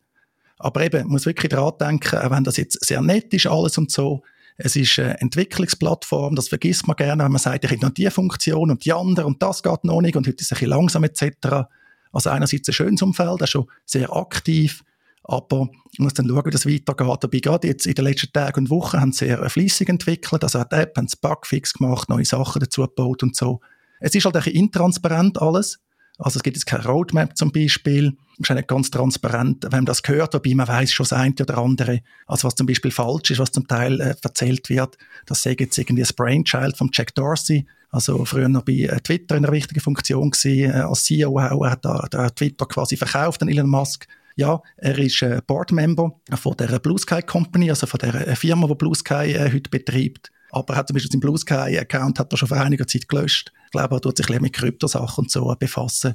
Aber 0.58 0.82
eben, 0.84 1.00
man 1.00 1.08
muss 1.12 1.26
wirklich 1.26 1.50
daran 1.50 1.74
denken, 1.80 2.18
auch 2.18 2.30
wenn 2.30 2.44
das 2.44 2.58
jetzt 2.58 2.84
sehr 2.84 3.00
nett 3.00 3.32
ist 3.34 3.46
alles 3.46 3.76
und 3.78 3.90
so, 3.90 4.22
es 4.58 4.76
ist 4.76 4.98
eine 4.98 5.20
Entwicklungsplattform, 5.20 6.34
das 6.34 6.48
vergisst 6.48 6.86
man 6.86 6.96
gerne, 6.96 7.24
wenn 7.24 7.32
man 7.32 7.40
sagt, 7.40 7.64
ich 7.64 7.70
hätte 7.70 7.84
noch 7.84 7.92
die 7.92 8.10
Funktion 8.10 8.70
und 8.70 8.84
die 8.84 8.92
andere 8.92 9.26
und 9.26 9.42
das 9.42 9.62
geht 9.62 9.84
noch 9.84 10.00
nicht 10.00 10.16
und 10.16 10.26
heute 10.26 10.36
ist 10.36 10.46
es 10.46 10.52
ein 10.52 10.54
bisschen 10.54 10.70
langsam 10.70 11.04
etc. 11.04 11.68
Also 12.12 12.30
einerseits 12.30 12.68
ein 12.68 12.72
schönes 12.72 13.02
Umfeld, 13.02 13.42
auch 13.42 13.46
schon 13.46 13.66
sehr 13.84 14.14
aktiv, 14.14 14.82
aber 15.24 15.66
man 15.66 15.70
muss 15.98 16.14
dann 16.14 16.28
schauen, 16.28 16.44
wie 16.46 16.50
das 16.50 16.66
weitergeht. 16.66 17.18
Dabei 17.24 17.38
gerade 17.40 17.68
jetzt 17.68 17.86
in 17.86 17.94
den 17.94 18.04
letzten 18.04 18.32
Tagen 18.32 18.60
und 18.60 18.70
Wochen 18.70 19.00
haben 19.00 19.12
sie 19.12 19.26
sehr 19.26 19.50
fließig 19.50 19.88
entwickelt, 19.88 20.44
also 20.44 20.60
hat 20.60 20.72
die 20.72 20.76
App, 20.76 20.96
haben 20.96 21.08
Bugfix 21.20 21.74
gemacht, 21.74 22.08
neue 22.08 22.24
Sachen 22.24 22.60
dazu 22.60 22.82
gebaut 22.82 23.22
und 23.22 23.34
so. 23.34 23.60
Es 23.98 24.14
ist 24.14 24.24
halt 24.24 24.36
ein 24.36 24.42
bisschen 24.42 24.60
intransparent 24.60 25.40
alles, 25.40 25.80
Also 26.18 26.38
es 26.38 26.42
gibt 26.42 26.56
jetzt 26.56 26.66
keine 26.66 26.84
Roadmap 26.84 27.36
zum 27.36 27.52
Beispiel. 27.52 28.16
Es 28.38 28.50
ist 28.50 28.54
nicht 28.54 28.68
ganz 28.68 28.90
transparent, 28.90 29.64
wenn 29.64 29.70
man 29.70 29.86
das 29.86 30.02
hört, 30.04 30.34
wobei 30.34 30.54
man 30.54 30.68
weiß 30.68 30.92
schon 30.92 31.04
das 31.04 31.12
eine 31.12 31.34
oder 31.40 31.58
andere. 31.58 32.00
Also 32.26 32.46
was 32.46 32.54
zum 32.54 32.66
Beispiel 32.66 32.90
falsch 32.90 33.30
ist, 33.30 33.38
was 33.38 33.52
zum 33.52 33.66
Teil 33.66 34.00
äh, 34.00 34.14
erzählt 34.22 34.68
wird, 34.68 34.96
das 35.26 35.42
sei 35.42 35.56
jetzt 35.58 35.76
irgendwie 35.76 36.02
das 36.02 36.12
Brainchild 36.12 36.76
von 36.76 36.90
Jack 36.92 37.14
Dorsey, 37.14 37.66
also 37.90 38.24
früher 38.24 38.48
noch 38.48 38.62
bei 38.62 38.72
äh, 38.72 39.00
Twitter 39.00 39.36
in 39.36 39.44
einer 39.44 39.52
wichtigen 39.52 39.80
Funktion 39.80 40.30
gewesen, 40.30 40.70
äh, 40.70 40.80
als 40.80 41.04
CEO 41.04 41.38
auch, 41.38 41.64
er 41.64 41.70
hat 41.70 41.84
da, 41.84 42.06
da 42.10 42.30
Twitter 42.30 42.66
quasi 42.66 42.96
verkauft 42.96 43.42
an 43.42 43.48
Elon 43.48 43.68
Musk. 43.68 44.06
Ja, 44.36 44.60
er 44.76 44.98
ist 44.98 45.22
äh, 45.22 45.40
Board-Member 45.46 46.12
von 46.34 46.56
der 46.56 46.78
Blue 46.78 46.98
Sky 46.98 47.22
Company, 47.22 47.70
also 47.70 47.86
von 47.86 47.98
der 47.98 48.28
äh, 48.28 48.36
Firma, 48.36 48.66
die 48.66 48.74
Blue 48.74 48.94
Sky 48.94 49.34
heute 49.52 49.70
betreibt. 49.70 50.30
Aber 50.50 50.74
er 50.74 50.78
hat 50.78 50.88
zum 50.88 50.94
Beispiel 50.94 51.10
seinen 51.10 51.20
Blue 51.20 51.38
Sky 51.38 51.78
Account 51.78 52.18
hat 52.18 52.32
er 52.32 52.36
schon 52.36 52.48
vor 52.48 52.58
einiger 52.58 52.86
Zeit 52.86 53.08
gelöscht. 53.08 53.52
Ich 53.66 53.70
glaube, 53.72 53.96
er 53.96 54.00
tut 54.00 54.16
sich 54.16 54.28
mit 54.40 54.52
Kryptosachen 54.52 55.24
und 55.24 55.30
so 55.30 55.54
befassen. 55.58 56.14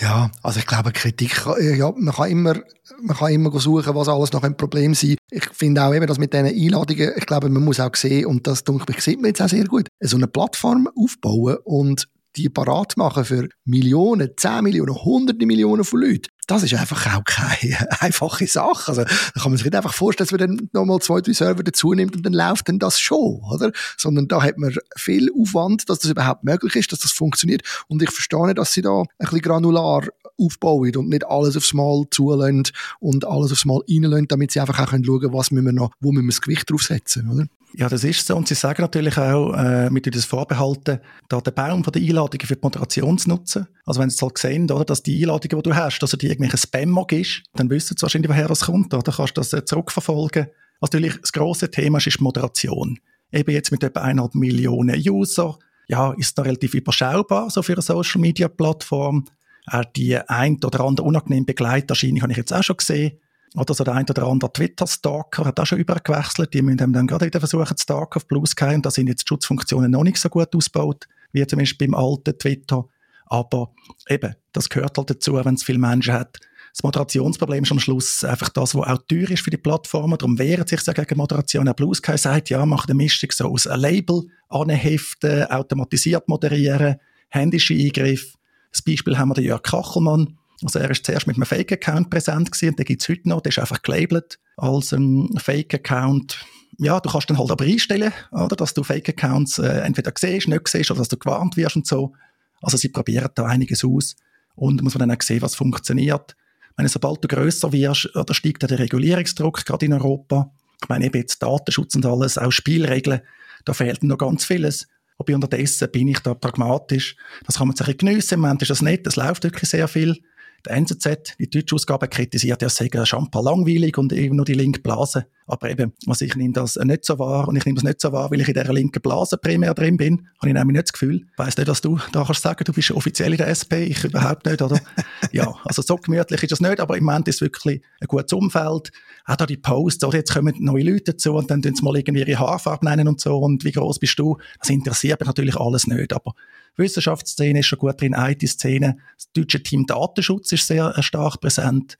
Ja, 0.00 0.30
also 0.42 0.60
ich 0.60 0.66
glaube, 0.66 0.92
Kritik, 0.92 1.44
ja, 1.60 1.92
man 1.96 2.14
kann 2.14 2.30
immer, 2.30 2.54
man 3.02 3.16
kann 3.16 3.32
immer 3.32 3.58
suchen, 3.58 3.94
was 3.96 4.08
alles 4.08 4.32
noch 4.32 4.44
ein 4.44 4.56
Problem 4.56 4.94
sein. 4.94 5.16
Ich 5.30 5.44
finde 5.52 5.82
auch 5.82 5.92
eben, 5.92 6.06
dass 6.06 6.18
mit 6.18 6.32
diesen 6.32 6.46
Einladungen, 6.46 7.12
ich 7.16 7.26
glaube, 7.26 7.48
man 7.48 7.64
muss 7.64 7.80
auch 7.80 7.94
sehen, 7.96 8.26
und 8.26 8.46
das, 8.46 8.62
denke 8.62 8.84
ich, 8.90 9.00
sieht 9.00 9.20
man 9.20 9.28
jetzt 9.28 9.42
auch 9.42 9.48
sehr 9.48 9.64
gut, 9.64 9.88
so 10.00 10.16
eine 10.16 10.28
Plattform 10.28 10.88
aufbauen 10.96 11.56
und 11.64 12.06
die 12.36 12.48
parat 12.48 12.96
machen 12.96 13.24
für 13.24 13.48
Millionen, 13.64 14.30
10 14.36 14.62
Millionen, 14.62 14.94
hunderte 14.94 15.46
Millionen 15.46 15.84
von 15.84 16.00
Leuten 16.00 16.28
das 16.48 16.62
ist 16.62 16.74
einfach 16.74 17.14
auch 17.14 17.24
keine 17.24 17.76
einfache 18.00 18.46
Sache. 18.46 18.88
Also, 18.88 19.04
da 19.04 19.40
kann 19.40 19.52
man 19.52 19.58
sich 19.58 19.66
nicht 19.66 19.76
einfach 19.76 19.92
vorstellen, 19.92 20.28
dass 20.28 20.38
man 20.38 20.56
dann 20.56 20.68
nochmal 20.72 20.98
zwei, 21.00 21.20
drei 21.20 21.34
Server 21.34 21.62
dazu 21.62 21.92
nimmt 21.92 22.16
und 22.16 22.24
dann 22.24 22.32
läuft 22.32 22.68
dann 22.68 22.78
das 22.78 22.98
schon, 22.98 23.42
oder? 23.52 23.70
Sondern 23.96 24.28
da 24.28 24.42
hat 24.42 24.56
man 24.56 24.74
viel 24.96 25.30
Aufwand, 25.38 25.88
dass 25.88 26.00
das 26.00 26.10
überhaupt 26.10 26.44
möglich 26.44 26.74
ist, 26.74 26.90
dass 26.90 27.00
das 27.00 27.12
funktioniert. 27.12 27.62
Und 27.86 28.02
ich 28.02 28.10
verstehe 28.10 28.46
nicht, 28.46 28.58
dass 28.58 28.72
sie 28.72 28.82
da 28.82 29.02
ein 29.02 29.06
bisschen 29.18 29.42
granular 29.42 30.08
aufbauen 30.38 30.96
und 30.96 31.08
nicht 31.10 31.26
alles 31.26 31.56
aufs 31.56 31.74
Mal 31.74 32.04
zulassen 32.10 32.62
und 32.98 33.26
alles 33.26 33.52
aufs 33.52 33.66
Mal 33.66 33.82
reinlassen, 33.88 34.28
damit 34.28 34.50
sie 34.50 34.60
einfach 34.60 34.78
auch 34.80 34.90
schauen 34.90 35.02
können, 35.02 35.32
was 35.34 35.50
müssen 35.50 35.66
wir 35.66 35.72
noch, 35.72 35.90
wo 36.00 36.12
müssen 36.12 36.26
wir 36.26 36.32
das 36.32 36.40
Gewicht 36.40 36.70
draufsetzen, 36.70 37.30
oder? 37.30 37.46
Ja, 37.74 37.88
das 37.88 38.02
ist 38.02 38.26
so. 38.26 38.34
Und 38.36 38.48
Sie 38.48 38.54
sagen 38.54 38.82
natürlich 38.82 39.18
auch, 39.18 39.52
äh, 39.54 39.90
mit 39.90 40.12
das 40.12 40.24
Vorbehalten, 40.24 41.00
da 41.28 41.40
den 41.40 41.54
Baum 41.54 41.84
von 41.84 41.92
der 41.92 42.02
Einladungen 42.02 42.46
für 42.46 42.54
die 42.54 42.60
Moderation 42.62 43.18
zu 43.18 43.28
nutzen. 43.28 43.66
Also 43.84 44.00
wenn 44.00 44.10
Sie 44.10 44.20
halt 44.24 44.38
sehen, 44.38 44.70
oder, 44.70 44.84
dass 44.84 45.02
die 45.02 45.20
Einladungen, 45.22 45.62
die 45.62 45.70
du 45.70 45.76
hast, 45.76 45.98
dass 46.00 46.10
die 46.12 46.26
irgendwelche 46.26 46.56
Spam-Mag 46.56 47.12
ist, 47.12 47.42
dann 47.54 47.70
wissen 47.70 47.96
Sie 47.96 48.02
wahrscheinlich, 48.02 48.30
woher 48.30 48.48
das 48.48 48.62
kommt. 48.62 48.94
Oder 48.94 49.12
kannst 49.12 49.36
das 49.36 49.52
äh, 49.52 49.64
zurückverfolgen. 49.64 50.46
Also 50.80 50.96
natürlich, 50.96 51.20
das 51.20 51.32
grosse 51.32 51.70
Thema 51.70 51.98
ist, 51.98 52.06
ist 52.06 52.20
Moderation. 52.20 52.98
Eben 53.32 53.50
jetzt 53.50 53.70
mit 53.70 53.82
etwa 53.82 54.00
eineinhalb 54.00 54.34
Millionen 54.34 55.00
User. 55.06 55.58
Ja, 55.88 56.12
ist 56.12 56.38
da 56.38 56.42
relativ 56.42 56.74
überschaubar, 56.74 57.50
so 57.50 57.62
für 57.62 57.74
eine 57.74 57.82
Social-Media-Plattform. 57.82 59.26
Auch 59.66 59.84
die 59.84 60.16
ein 60.16 60.58
oder 60.64 60.80
andere 60.80 61.06
unangenehmen 61.06 61.46
Begleiterscheinung 61.46 62.22
habe 62.22 62.32
ich 62.32 62.38
jetzt 62.38 62.52
auch 62.52 62.62
schon 62.62 62.76
gesehen. 62.78 63.18
Oder 63.54 63.74
so 63.74 63.84
der 63.84 63.94
ein 63.94 64.08
oder 64.08 64.26
andere 64.26 64.52
Twitter-Stalker 64.52 65.44
hat 65.44 65.58
auch 65.58 65.66
schon 65.66 65.78
übergewechselt. 65.78 66.52
Die 66.52 66.62
müssen 66.62 66.92
dann 66.92 67.06
gerade 67.06 67.26
wieder 67.26 67.40
versuchen 67.40 67.76
zu 67.76 67.82
stalken 67.82 68.16
auf 68.16 68.26
Blue 68.26 68.46
Sky 68.46 68.74
und 68.74 68.84
da 68.84 68.90
sind 68.90 69.08
jetzt 69.08 69.22
die 69.22 69.28
Schutzfunktionen 69.28 69.90
noch 69.90 70.04
nicht 70.04 70.18
so 70.18 70.28
gut 70.28 70.54
ausgebaut, 70.54 71.06
wie 71.32 71.46
zumindest 71.46 71.78
beim 71.78 71.94
alten 71.94 72.38
Twitter. 72.38 72.84
Aber 73.26 73.72
eben, 74.08 74.34
das 74.52 74.68
gehört 74.68 74.96
halt 74.98 75.10
dazu, 75.10 75.34
wenn 75.34 75.54
es 75.54 75.62
viele 75.62 75.78
Menschen 75.78 76.14
hat. 76.14 76.38
Das 76.72 76.82
Moderationsproblem 76.82 77.64
ist 77.64 77.72
am 77.72 77.80
Schluss 77.80 78.22
einfach 78.24 78.50
das, 78.50 78.74
was 78.74 78.86
auch 78.86 79.02
teuer 79.08 79.30
ist 79.30 79.42
für 79.42 79.50
die 79.50 79.56
Plattformen. 79.56 80.18
Darum 80.18 80.38
wehren 80.38 80.66
sich 80.66 80.80
ja 80.86 80.92
gegen 80.92 81.16
Moderation. 81.16 81.68
Auch 81.68 81.74
Blue 81.74 81.94
Sky 81.94 82.16
sagt, 82.16 82.50
ja, 82.50 82.64
macht 82.64 82.88
eine 82.88 82.96
Mischung 82.96 83.30
so 83.32 83.46
aus 83.46 83.66
einem 83.66 83.82
Label, 83.82 84.22
anheften, 84.48 85.44
automatisiert 85.44 86.28
moderieren, 86.28 86.96
händische 87.30 87.74
Eingriff. 87.74 88.34
Das 88.70 88.82
Beispiel 88.82 89.18
haben 89.18 89.30
wir 89.30 89.34
den 89.34 89.44
Jörg 89.44 89.62
Kachelmann, 89.62 90.38
also 90.62 90.78
er 90.78 90.90
ist 90.90 91.06
zuerst 91.06 91.26
mit 91.26 91.36
einem 91.36 91.46
Fake-Account 91.46 92.10
präsent 92.10 92.50
gewesen, 92.50 92.70
und 92.70 92.78
den 92.78 92.86
gibt 92.86 93.02
es 93.02 93.08
heute 93.08 93.28
noch, 93.28 93.40
der 93.40 93.50
ist 93.50 93.58
einfach 93.58 93.82
gelabelt 93.82 94.38
als 94.56 94.92
ein 94.92 95.38
Fake-Account. 95.38 96.44
Ja, 96.78 97.00
du 97.00 97.10
kannst 97.10 97.30
dann 97.30 97.38
halt 97.38 97.50
aber 97.50 97.64
einstellen, 97.64 98.12
oder, 98.32 98.56
dass 98.56 98.74
du 98.74 98.82
Fake-Accounts 98.82 99.58
äh, 99.58 99.80
entweder 99.80 100.12
siehst, 100.16 100.48
nicht 100.48 100.68
siehst, 100.68 100.90
oder 100.90 100.98
dass 100.98 101.08
du 101.08 101.16
gewarnt 101.16 101.56
wirst 101.56 101.76
und 101.76 101.86
so. 101.86 102.12
Also 102.60 102.76
sie 102.76 102.88
probieren 102.88 103.30
da 103.34 103.46
einiges 103.46 103.84
aus 103.84 104.16
und 104.54 104.82
muss 104.82 104.94
man 104.96 105.08
dann 105.08 105.16
auch 105.16 105.22
sehen, 105.22 105.42
was 105.42 105.54
funktioniert. 105.54 106.36
Ich 106.70 106.76
meine, 106.76 106.88
sobald 106.88 107.22
du 107.22 107.28
grösser 107.28 107.72
wirst, 107.72 108.10
da 108.14 108.34
steigt 108.34 108.62
der 108.62 108.78
Regulierungsdruck, 108.78 109.64
gerade 109.64 109.86
in 109.86 109.92
Europa. 109.92 110.52
Ich 110.82 110.88
meine, 110.88 111.06
eben 111.06 111.18
jetzt 111.18 111.42
Datenschutz 111.42 111.94
und 111.96 112.06
alles, 112.06 112.38
auch 112.38 112.52
Spielregeln, 112.52 113.20
da 113.64 113.72
fehlt 113.72 114.02
noch 114.02 114.18
ganz 114.18 114.44
vieles. 114.44 114.86
Aber 115.18 115.34
unterdessen 115.34 115.90
bin 115.90 116.06
ich 116.08 116.20
da 116.20 116.34
pragmatisch. 116.34 117.16
Das 117.44 117.56
kann 117.58 117.66
man 117.66 117.76
sich 117.76 117.98
geniessen. 117.98 118.34
Im 118.34 118.40
Moment 118.40 118.62
ist 118.62 118.70
das 118.70 118.82
nett, 118.82 119.06
es 119.06 119.16
läuft 119.16 119.42
wirklich 119.42 119.68
sehr 119.68 119.88
viel. 119.88 120.22
Die 120.66 120.70
NZZ, 120.70 121.36
die 121.38 121.48
deutsche 121.48 121.74
Ausgabe, 121.74 122.08
kritisiert, 122.08 122.62
ja, 122.62 122.66
es 122.66 122.76
sei 122.76 122.88
Champa 123.04 123.40
langweilig 123.40 123.96
und 123.96 124.12
eben 124.12 124.36
nur 124.36 124.44
die 124.44 124.54
linke 124.54 124.80
Blase. 124.80 125.26
Aber 125.46 125.70
eben, 125.70 125.92
also 126.06 126.24
ich 126.24 126.36
nehme 126.36 126.52
das 126.52 126.76
nicht 126.76 127.04
so 127.04 127.18
wahr 127.18 127.48
und 127.48 127.56
ich 127.56 127.64
nehme 127.64 127.76
das 127.76 127.84
nicht 127.84 128.00
so 128.00 128.12
wahr, 128.12 128.30
weil 128.30 128.40
ich 128.40 128.48
in 128.48 128.54
dieser 128.54 128.72
linken 128.72 129.00
Blase 129.00 129.38
primär 129.38 129.72
drin 129.72 129.96
bin, 129.96 130.28
habe 130.38 130.48
ich 130.48 130.54
nämlich 130.54 130.74
nicht 130.74 130.88
das 130.88 130.92
Gefühl. 130.92 131.26
Ich 131.32 131.38
weiss 131.38 131.56
nicht, 131.56 131.68
dass 131.68 131.80
du 131.80 131.98
da 132.12 132.24
kannst 132.24 132.42
sagen, 132.42 132.64
du 132.64 132.72
bist 132.72 132.90
offiziell 132.90 133.32
in 133.32 133.38
der 133.38 133.48
SP, 133.48 133.86
ich 133.86 134.04
überhaupt 134.04 134.44
nicht, 134.44 134.60
oder? 134.60 134.78
ja, 135.32 135.54
also 135.64 135.80
so 135.80 135.96
gemütlich 135.96 136.42
ist 136.42 136.52
das 136.52 136.60
nicht, 136.60 136.80
aber 136.80 136.98
im 136.98 137.04
Moment 137.04 137.28
ist 137.28 137.36
es 137.36 137.40
wirklich 137.40 137.80
ein 138.00 138.06
gutes 138.08 138.32
Umfeld. 138.32 138.90
Auch 139.24 139.36
da 139.36 139.46
die 139.46 139.56
Posts, 139.56 140.04
oder 140.04 140.18
jetzt 140.18 140.34
kommen 140.34 140.54
neue 140.58 140.82
Leute 140.82 141.12
dazu 141.12 141.34
und 141.34 141.50
dann 141.50 141.62
tun 141.62 141.74
sie 141.74 141.82
mal 141.82 141.96
irgendwie 141.96 142.20
ihre 142.20 142.38
Haarfarbe 142.38 142.84
nennen 142.84 143.08
und 143.08 143.20
so 143.20 143.38
und 143.38 143.64
wie 143.64 143.72
groß 143.72 143.98
bist 144.00 144.18
du? 144.18 144.36
Das 144.58 144.68
interessiert 144.68 145.20
mich 145.20 145.28
natürlich 145.28 145.56
alles 145.56 145.86
nicht, 145.86 146.12
aber 146.12 146.34
Wissenschaftsszene 146.76 147.60
ist 147.60 147.66
schon 147.66 147.78
gut 147.78 148.00
drin, 148.00 148.14
IT-Szene. 148.16 148.98
Das 149.16 149.32
deutsche 149.32 149.62
Team 149.62 149.86
Datenschutz 149.86 150.52
ist 150.52 150.66
sehr 150.66 150.96
äh, 150.96 151.02
stark 151.02 151.40
präsent. 151.40 151.98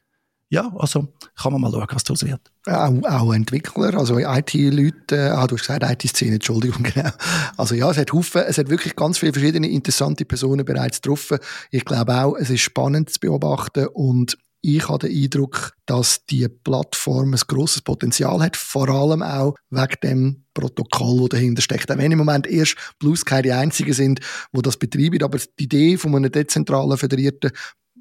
Ja, 0.50 0.72
also 0.78 1.08
kann 1.36 1.52
man 1.52 1.60
mal 1.60 1.70
schauen, 1.70 1.86
was 1.92 2.04
daraus 2.04 2.24
wird. 2.24 2.40
Auch, 2.66 3.02
auch 3.04 3.34
Entwickler, 3.34 3.94
also 3.98 4.18
IT-Leute, 4.18 5.16
äh, 5.16 5.28
ah, 5.28 5.46
du 5.46 5.56
hast 5.56 5.66
gesagt 5.66 5.84
IT-Szene, 5.84 6.36
Entschuldigung, 6.36 6.82
genau. 6.94 7.10
Also 7.58 7.74
ja, 7.74 7.90
es 7.90 7.98
hat 7.98 8.12
Haufen, 8.12 8.42
es 8.46 8.56
hat 8.56 8.70
wirklich 8.70 8.96
ganz 8.96 9.18
viele 9.18 9.34
verschiedene 9.34 9.68
interessante 9.68 10.24
Personen 10.24 10.64
bereits 10.64 11.02
getroffen. 11.02 11.38
Ich 11.70 11.84
glaube 11.84 12.14
auch, 12.14 12.34
es 12.34 12.48
ist 12.48 12.62
spannend 12.62 13.10
zu 13.10 13.20
beobachten 13.20 13.88
und 13.88 14.38
ich 14.76 14.88
habe 14.88 15.08
den 15.08 15.24
Eindruck, 15.24 15.74
dass 15.86 16.24
die 16.26 16.48
Plattform 16.48 17.32
ein 17.32 17.40
grosses 17.46 17.82
Potenzial 17.82 18.40
hat, 18.40 18.56
vor 18.56 18.88
allem 18.88 19.22
auch 19.22 19.54
wegen 19.70 19.96
dem 20.02 20.44
Protokoll, 20.54 21.20
das 21.20 21.38
dahinter 21.38 21.62
steckt. 21.62 21.90
Auch 21.90 21.98
wenn 21.98 22.12
im 22.12 22.18
Moment 22.18 22.46
erst 22.46 22.76
Blue 22.98 23.16
Sky 23.16 23.42
die 23.42 23.52
einzigen 23.52 23.92
sind, 23.92 24.20
die 24.52 24.62
das 24.62 24.76
betreiben, 24.76 25.22
aber 25.22 25.38
die 25.38 25.64
Idee 25.64 25.96
von 25.96 26.14
einem 26.14 26.30
dezentralen, 26.30 26.98
föderierten 26.98 27.50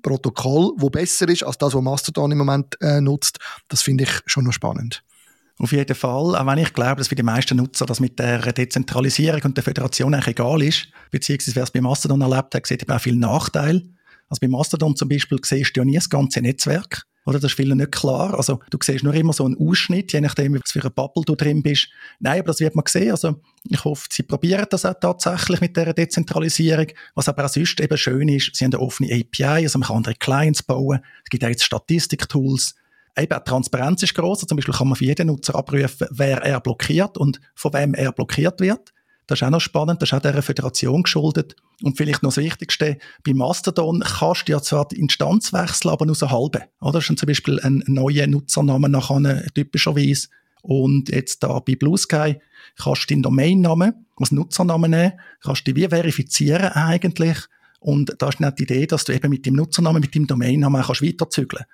Protokoll, 0.02 0.74
wo 0.78 0.90
besser 0.90 1.28
ist 1.30 1.44
als 1.44 1.58
das, 1.58 1.74
was 1.74 1.82
Mastodon 1.82 2.32
im 2.32 2.38
Moment 2.40 2.76
äh, 2.82 3.02
nutzt, 3.02 3.40
das 3.68 3.82
finde 3.82 4.04
ich 4.04 4.12
schon 4.26 4.44
noch 4.44 4.54
spannend. 4.54 5.04
Auf 5.60 5.72
jeden 5.72 5.96
Fall, 5.96 6.36
auch 6.36 6.46
wenn 6.46 6.60
ich 6.60 6.74
glaube, 6.74 6.98
dass 6.98 7.08
für 7.08 7.16
die 7.16 7.24
meisten 7.24 7.58
Nutzer 7.58 7.88
das 7.88 8.00
mit 8.00 8.20
der 8.20 8.54
Dezentralisierung 8.54 9.42
und 9.44 9.58
der 9.58 9.64
Föderation 9.64 10.14
eigentlich 10.14 10.28
egal 10.28 10.62
ist, 10.62 10.88
beziehungsweise 11.10 11.56
wer 11.56 11.64
es 11.64 11.72
bei 11.72 11.82
Mastodon 11.82 12.22
erlebt 12.22 12.54
hat, 12.54 12.68
sieht 12.68 12.84
eben 12.84 12.92
auch 12.92 13.02
viele 13.02 13.18
Nachteile. 13.18 13.84
Also 14.30 14.40
bei 14.42 14.48
Mastodon 14.48 14.96
zum 14.96 15.10
Beispiel 15.10 15.40
siehst 15.44 15.76
du 15.76 15.82
ja 15.82 15.86
nie 15.86 15.96
das 15.96 16.10
ganze 16.10 16.42
Netzwerk. 16.42 17.06
Oder 17.28 17.40
das 17.40 17.52
ist 17.52 17.58
vielen 17.58 17.78
nicht 17.78 17.92
klar. 17.92 18.36
Also 18.38 18.62
du 18.70 18.78
siehst 18.82 19.04
nur 19.04 19.14
immer 19.14 19.34
so 19.34 19.44
einen 19.44 19.58
Ausschnitt, 19.60 20.14
je 20.14 20.22
nachdem, 20.22 20.54
was 20.54 20.72
für 20.72 20.80
eine 20.80 20.92
Bubble 20.92 21.24
du 21.26 21.36
drin 21.36 21.62
bist. 21.62 21.90
Nein, 22.22 22.40
aber 22.40 22.48
das 22.48 22.62
wird 22.62 22.74
man 22.74 22.86
sehen. 22.88 23.12
Also 23.12 23.42
ich 23.68 23.84
hoffe, 23.84 24.08
sie 24.10 24.24
probieren 24.24 24.66
das 24.70 24.86
auch 24.86 24.94
tatsächlich 24.94 25.60
mit 25.60 25.76
der 25.76 25.94
Dezentralisierung. 25.94 26.88
Was 27.16 27.28
aber 27.28 27.44
auch 27.44 27.50
sonst 27.50 27.82
eben 27.82 27.98
schön 27.98 28.30
ist, 28.30 28.56
sie 28.56 28.64
haben 28.64 28.74
eine 28.74 28.82
offene 28.82 29.14
API, 29.14 29.66
also 29.66 29.78
man 29.78 29.88
kann 29.88 29.98
andere 29.98 30.16
Clients 30.16 30.64
bauen. 30.64 31.00
Es 31.26 31.30
gibt 31.30 31.44
auch 31.44 31.50
jetzt 31.50 31.66
Statistiktools. 31.66 32.76
Eben, 33.18 33.34
auch 33.34 33.44
Transparenz 33.44 34.04
ist 34.04 34.16
gross. 34.16 34.38
Also 34.38 34.46
zum 34.46 34.56
Beispiel 34.56 34.76
kann 34.76 34.88
man 34.88 34.96
für 34.96 35.06
jeden 35.06 35.28
Nutzer 35.28 35.54
abrufen, 35.56 36.08
wer 36.12 36.38
er 36.38 36.62
blockiert 36.62 37.18
und 37.18 37.42
von 37.56 37.74
wem 37.74 37.94
er 37.94 38.14
blockiert 38.14 38.62
wird. 38.62 38.94
Das 39.28 39.40
ist 39.40 39.44
auch 39.44 39.50
noch 39.50 39.62
spannend, 39.62 40.02
das 40.02 40.10
ist 40.10 40.14
auch 40.14 40.22
dieser 40.22 40.42
Föderation 40.42 41.04
geschuldet. 41.04 41.56
Und 41.84 41.98
vielleicht 41.98 42.24
noch 42.24 42.34
das 42.34 42.44
Wichtigste, 42.44 42.98
bei 43.24 43.34
Mastodon 43.34 44.00
kannst 44.00 44.48
du 44.48 44.54
ja 44.54 44.62
zwar 44.62 44.88
die 44.88 45.00
Instanz 45.00 45.52
wechseln, 45.54 45.92
aber 45.92 46.06
nur 46.06 46.16
so 46.16 46.32
halbe. 46.32 46.64
Oder? 46.80 46.94
Das 46.94 47.10
ist 47.10 47.20
zum 47.20 47.28
Beispiel 47.28 47.60
ein 47.60 47.84
neuer 47.88 48.26
Nutzername 48.28 48.90
nachher 48.90 49.46
typischerweise. 49.54 50.30
Und 50.62 51.10
jetzt 51.10 51.44
da 51.44 51.60
bei 51.60 51.76
Blue 51.76 51.98
Sky 51.98 52.38
kannst 52.78 53.04
du 53.04 53.14
deinen 53.14 53.24
Domainnamen 53.24 54.06
als 54.16 54.32
Nutzernamen 54.32 54.92
nehmen, 54.92 55.14
kannst 55.42 55.68
du 55.68 55.76
wie 55.76 55.88
verifizieren 55.88 56.72
eigentlich. 56.72 57.38
Und 57.80 58.16
da 58.18 58.30
ist 58.30 58.40
dann 58.40 58.56
die 58.56 58.64
Idee, 58.64 58.88
dass 58.88 59.04
du 59.04 59.14
eben 59.14 59.30
mit 59.30 59.46
dem 59.46 59.56
Nutzernamen, 59.56 60.02
mit 60.02 60.16
dem 60.16 60.26
Domainnamen 60.26 60.82
kannst 60.82 61.04
weiterzügeln 61.04 61.66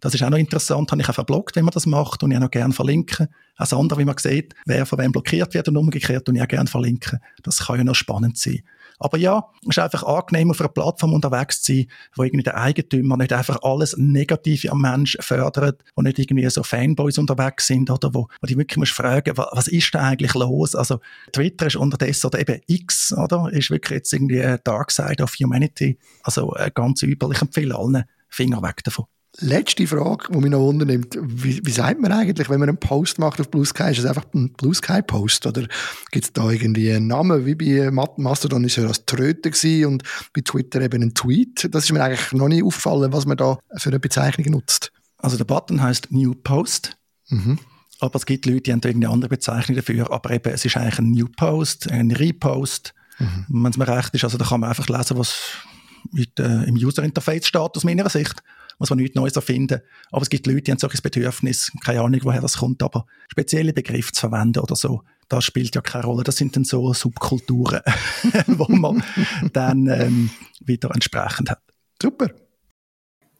das 0.00 0.14
ist 0.14 0.22
auch 0.22 0.30
noch 0.30 0.38
interessant, 0.38 0.90
habe 0.90 1.02
ich 1.02 1.08
auch 1.08 1.14
verblockt, 1.14 1.56
wenn 1.56 1.64
man 1.64 1.72
das 1.72 1.86
macht 1.86 2.22
und 2.22 2.30
ich 2.30 2.36
auch 2.36 2.42
noch 2.42 2.50
gerne 2.50 2.72
verlinken. 2.72 3.28
Als 3.56 3.72
andere, 3.72 4.00
wie 4.00 4.04
man 4.04 4.16
sieht, 4.18 4.54
wer 4.66 4.86
von 4.86 4.98
wem 4.98 5.12
blockiert 5.12 5.54
wird 5.54 5.68
und 5.68 5.76
umgekehrt 5.76 6.28
und 6.28 6.36
ich 6.36 6.42
auch 6.42 6.48
gerne 6.48 6.68
verlinken. 6.68 7.18
Das 7.42 7.66
kann 7.66 7.78
ja 7.78 7.84
noch 7.84 7.94
spannend 7.94 8.38
sein. 8.38 8.62
Aber 9.00 9.16
ja, 9.16 9.44
es 9.62 9.76
ist 9.76 9.78
einfach 9.78 10.02
angenehm, 10.02 10.50
auf 10.50 10.60
einer 10.60 10.68
Plattform 10.68 11.12
unterwegs 11.12 11.62
zu 11.62 11.72
sein, 11.72 11.86
wo 12.14 12.24
irgendwie 12.24 12.42
der 12.42 12.56
Eigentümer 12.56 13.16
nicht 13.16 13.32
einfach 13.32 13.62
alles 13.62 13.96
Negative 13.96 14.72
am 14.72 14.80
Mensch 14.80 15.16
fördert, 15.20 15.84
wo 15.94 16.02
nicht 16.02 16.18
irgendwie 16.18 16.48
so 16.50 16.62
Fanboys 16.62 17.18
unterwegs 17.18 17.66
sind 17.66 17.90
oder 17.90 18.12
wo, 18.12 18.28
wo 18.40 18.46
die 18.46 18.56
wirklich 18.56 18.78
musst 18.78 18.92
fragen, 18.92 19.36
was, 19.36 19.48
was 19.52 19.68
ist 19.68 19.94
da 19.94 20.00
eigentlich 20.00 20.34
los? 20.34 20.74
Also 20.74 21.00
Twitter 21.32 21.66
ist 21.66 21.76
unterdessen 21.76 22.26
oder 22.26 22.40
eben 22.40 22.60
X, 22.66 23.12
oder? 23.12 23.48
Ist 23.52 23.70
wirklich 23.70 23.98
jetzt 23.98 24.12
irgendwie 24.12 24.42
eine 24.42 24.58
Dark 24.58 24.90
Side 24.90 25.22
of 25.22 25.32
Humanity. 25.40 25.98
Also 26.22 26.54
äh, 26.56 26.70
ganz 26.74 27.02
übel. 27.02 27.30
Ich 27.32 27.40
empfehle 27.40 27.76
allen 27.76 28.04
Finger 28.28 28.62
weg 28.62 28.82
davon. 28.84 29.06
Letzte 29.40 29.86
Frage, 29.86 30.32
die 30.32 30.38
mich 30.38 30.50
noch 30.50 30.58
wundernimmt. 30.60 31.16
Wie, 31.20 31.64
wie 31.64 31.70
sagt 31.70 32.00
man 32.00 32.10
eigentlich, 32.10 32.50
wenn 32.50 32.58
man 32.58 32.70
einen 32.70 32.78
Post 32.78 33.20
macht 33.20 33.40
auf 33.40 33.48
Blue 33.48 33.64
Sky? 33.64 33.92
Ist 33.92 34.00
es 34.00 34.04
einfach 34.04 34.24
ein 34.34 34.52
Blue 34.54 34.74
Sky 34.74 35.00
Post? 35.00 35.46
Oder 35.46 35.68
gibt 36.10 36.24
es 36.24 36.32
da 36.32 36.50
irgendwie 36.50 36.92
einen 36.92 37.06
Namen? 37.06 37.46
Wie 37.46 37.54
bei 37.54 37.88
Mastodon 37.90 38.64
ist 38.64 38.76
ja 38.76 38.88
das 38.88 39.06
Tröte 39.06 39.52
und 39.86 40.02
bei 40.32 40.40
Twitter 40.40 40.80
eben 40.80 41.02
ein 41.02 41.14
Tweet. 41.14 41.68
Das 41.72 41.84
ist 41.84 41.92
mir 41.92 42.02
eigentlich 42.02 42.32
noch 42.32 42.48
nie 42.48 42.64
aufgefallen, 42.64 43.12
was 43.12 43.26
man 43.26 43.36
da 43.36 43.60
für 43.76 43.90
eine 43.90 44.00
Bezeichnung 44.00 44.54
nutzt. 44.54 44.90
Also 45.18 45.36
der 45.36 45.44
Button 45.44 45.80
heißt 45.80 46.10
New 46.10 46.34
Post. 46.34 46.96
Mhm. 47.28 47.60
Aber 48.00 48.16
es 48.16 48.26
gibt 48.26 48.44
Leute, 48.44 48.62
die 48.62 48.72
haben 48.72 48.80
irgendeine 48.82 49.12
andere 49.12 49.28
Bezeichnung 49.28 49.76
dafür. 49.76 50.10
Aber 50.10 50.32
eben, 50.32 50.52
es 50.52 50.64
ist 50.64 50.76
eigentlich 50.76 50.98
ein 50.98 51.12
New 51.12 51.28
Post, 51.28 51.88
ein 51.92 52.10
Repost. 52.10 52.92
Mhm. 53.20 53.46
Wenn 53.48 53.70
es 53.70 53.76
mir 53.76 53.86
recht 53.86 54.12
ist, 54.14 54.24
also 54.24 54.36
da 54.36 54.46
kann 54.46 54.60
man 54.60 54.70
einfach 54.70 54.88
lesen, 54.88 55.16
was 55.16 55.36
mit, 56.10 56.40
äh, 56.40 56.64
im 56.64 56.74
User 56.74 57.04
Interface 57.04 57.46
steht, 57.46 57.76
aus 57.76 57.84
meiner 57.84 58.08
Sicht 58.08 58.42
muss 58.78 58.90
man 58.90 58.98
nichts 58.98 59.16
Neues 59.16 59.36
erfinden. 59.36 59.80
Aber 60.10 60.22
es 60.22 60.30
gibt 60.30 60.46
Leute, 60.46 60.62
die 60.62 60.70
haben 60.70 60.78
solches 60.78 61.02
Bedürfnis, 61.02 61.72
keine 61.84 62.00
Ahnung, 62.00 62.20
woher 62.22 62.40
das 62.40 62.58
kommt, 62.58 62.82
aber 62.82 63.06
spezielle 63.28 63.72
Begriffe 63.72 64.12
zu 64.12 64.20
verwenden 64.20 64.60
oder 64.60 64.76
so, 64.76 65.02
das 65.28 65.44
spielt 65.44 65.74
ja 65.74 65.80
keine 65.80 66.04
Rolle. 66.04 66.24
Das 66.24 66.36
sind 66.36 66.56
dann 66.56 66.64
so 66.64 66.92
Subkulturen, 66.92 67.82
wo 68.46 68.66
man 68.68 69.02
dann 69.52 69.86
ähm, 69.88 70.30
wieder 70.60 70.90
entsprechend 70.92 71.50
hat. 71.50 71.60
Super. 72.00 72.30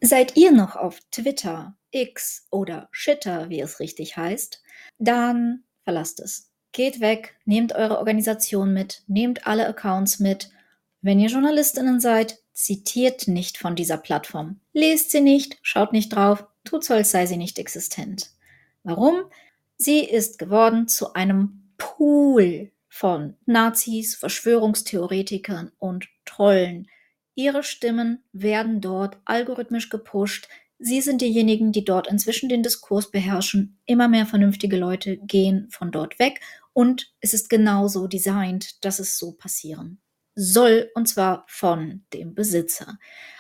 Seid 0.01 0.37
ihr 0.37 0.53
noch 0.53 0.77
auf 0.77 1.01
Twitter, 1.11 1.77
X 1.91 2.47
oder 2.51 2.89
Shitter, 2.93 3.49
wie 3.51 3.61
es 3.61 3.81
richtig 3.81 4.17
heißt, 4.17 4.63
dann 4.99 5.65
verlasst 5.85 6.21
es. 6.21 6.51
Geht 6.73 7.01
weg, 7.01 7.37
nehmt 7.47 7.75
eure 7.75 7.99
Organisation 7.99 8.75
mit, 8.75 9.03
nehmt 9.07 9.47
alle 9.47 9.67
Accounts 9.67 10.21
mit. 10.21 10.51
Wenn 11.01 11.19
ihr 11.19 11.31
Journalistinnen 11.31 11.99
seid, 11.99 12.39
Zitiert 12.59 13.29
nicht 13.29 13.57
von 13.57 13.77
dieser 13.77 13.99
Plattform. 13.99 14.59
Lest 14.73 15.13
sie 15.13 15.21
nicht, 15.21 15.59
schaut 15.63 15.93
nicht 15.93 16.09
drauf, 16.09 16.45
tut 16.65 16.83
so, 16.83 16.93
als 16.93 17.13
sei 17.13 17.25
sie 17.25 17.37
nicht 17.37 17.57
existent. 17.61 18.33
Warum? 18.83 19.23
Sie 19.77 20.01
ist 20.01 20.41
geworden 20.41 20.89
zu 20.89 21.13
einem 21.13 21.71
Pool 21.77 22.73
von 22.89 23.37
Nazis, 23.47 24.17
Verschwörungstheoretikern 24.17 25.71
und 25.79 26.09
Trollen. 26.25 26.89
Ihre 27.37 27.63
Stimmen 27.63 28.25
werden 28.33 28.81
dort 28.81 29.19
algorithmisch 29.25 29.89
gepusht. 29.89 30.49
Sie 30.81 31.01
sind 31.01 31.21
diejenigen, 31.23 31.71
die 31.71 31.85
dort 31.85 32.09
inzwischen 32.09 32.49
den 32.49 32.65
Diskurs 32.65 33.13
beherrschen. 33.13 33.79
Immer 33.87 34.09
mehr 34.09 34.27
vernünftige 34.27 34.77
Leute 34.77 35.17
gehen 35.19 35.69
von 35.71 35.93
dort 35.93 36.19
weg 36.19 36.41
und 36.73 37.15
es 37.21 37.35
ist 37.35 37.51
genauso 37.51 38.09
designt, 38.09 38.85
dass 38.85 38.99
es 38.99 39.17
so 39.17 39.31
passieren 39.31 40.01
soll, 40.39 40.91
und 40.95 41.09
zwar 41.09 41.45
von 41.49 42.05
dem 42.15 42.35
Besitzer. 42.35 42.99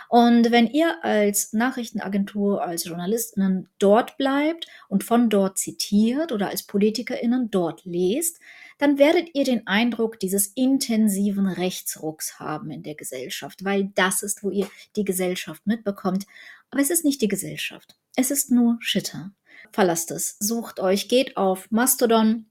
Und 0.08 0.50
wenn 0.50 0.66
ihr 0.66 1.04
als 1.04 1.52
Nachrichtenagentur, 1.52 2.64
als 2.64 2.84
Journalistinnen 2.84 3.68
dort 3.78 4.16
bleibt 4.16 4.66
und 4.88 5.04
von 5.04 5.28
dort 5.28 5.58
zitiert 5.58 6.32
oder 6.32 6.48
als 6.48 6.64
Politikerinnen 6.64 7.50
dort 7.50 7.84
lest, 7.84 8.40
dann 8.78 8.98
werdet 8.98 9.34
ihr 9.34 9.44
den 9.44 9.66
Eindruck 9.66 10.18
dieses 10.18 10.48
intensiven 10.48 11.46
Rechtsrucks 11.46 12.40
haben 12.40 12.70
in 12.70 12.82
der 12.82 12.94
Gesellschaft, 12.94 13.64
weil 13.64 13.90
das 13.94 14.22
ist, 14.22 14.42
wo 14.42 14.50
ihr 14.50 14.68
die 14.96 15.04
Gesellschaft 15.04 15.66
mitbekommt. 15.66 16.26
Aber 16.70 16.80
es 16.80 16.90
ist 16.90 17.04
nicht 17.04 17.20
die 17.20 17.28
Gesellschaft. 17.28 17.96
Es 18.16 18.30
ist 18.30 18.50
nur 18.50 18.78
Shitter. 18.80 19.32
Verlasst 19.72 20.10
es. 20.10 20.36
Sucht 20.40 20.80
euch, 20.80 21.08
geht 21.08 21.36
auf 21.36 21.70
Mastodon, 21.70 22.46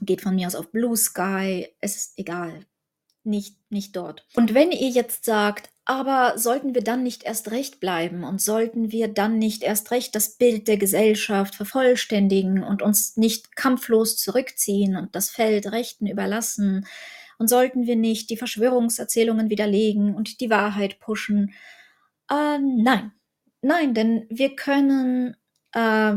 geht 0.00 0.22
von 0.22 0.34
mir 0.34 0.46
aus 0.46 0.54
auf 0.54 0.72
Blue 0.72 0.96
Sky. 0.96 1.68
Es 1.80 1.96
ist 1.96 2.18
egal 2.18 2.64
nicht, 3.26 3.56
nicht 3.70 3.96
dort. 3.96 4.24
Und 4.34 4.54
wenn 4.54 4.70
ihr 4.70 4.88
jetzt 4.88 5.24
sagt, 5.24 5.70
aber 5.84 6.36
sollten 6.36 6.74
wir 6.74 6.82
dann 6.82 7.04
nicht 7.04 7.22
erst 7.22 7.50
recht 7.52 7.78
bleiben 7.78 8.24
und 8.24 8.42
sollten 8.42 8.90
wir 8.90 9.06
dann 9.08 9.38
nicht 9.38 9.62
erst 9.62 9.90
recht 9.92 10.14
das 10.14 10.36
Bild 10.36 10.66
der 10.66 10.78
Gesellschaft 10.78 11.54
vervollständigen 11.54 12.64
und 12.64 12.82
uns 12.82 13.16
nicht 13.16 13.54
kampflos 13.54 14.16
zurückziehen 14.16 14.96
und 14.96 15.14
das 15.14 15.30
Feld 15.30 15.70
Rechten 15.70 16.06
überlassen? 16.06 16.86
Und 17.38 17.48
sollten 17.48 17.86
wir 17.86 17.96
nicht 17.96 18.30
die 18.30 18.36
Verschwörungserzählungen 18.36 19.50
widerlegen 19.50 20.14
und 20.14 20.40
die 20.40 20.50
Wahrheit 20.50 20.98
pushen? 20.98 21.52
Äh, 22.30 22.58
nein, 22.58 23.12
nein, 23.62 23.94
denn 23.94 24.26
wir 24.28 24.56
können 24.56 25.36
äh, 25.72 26.14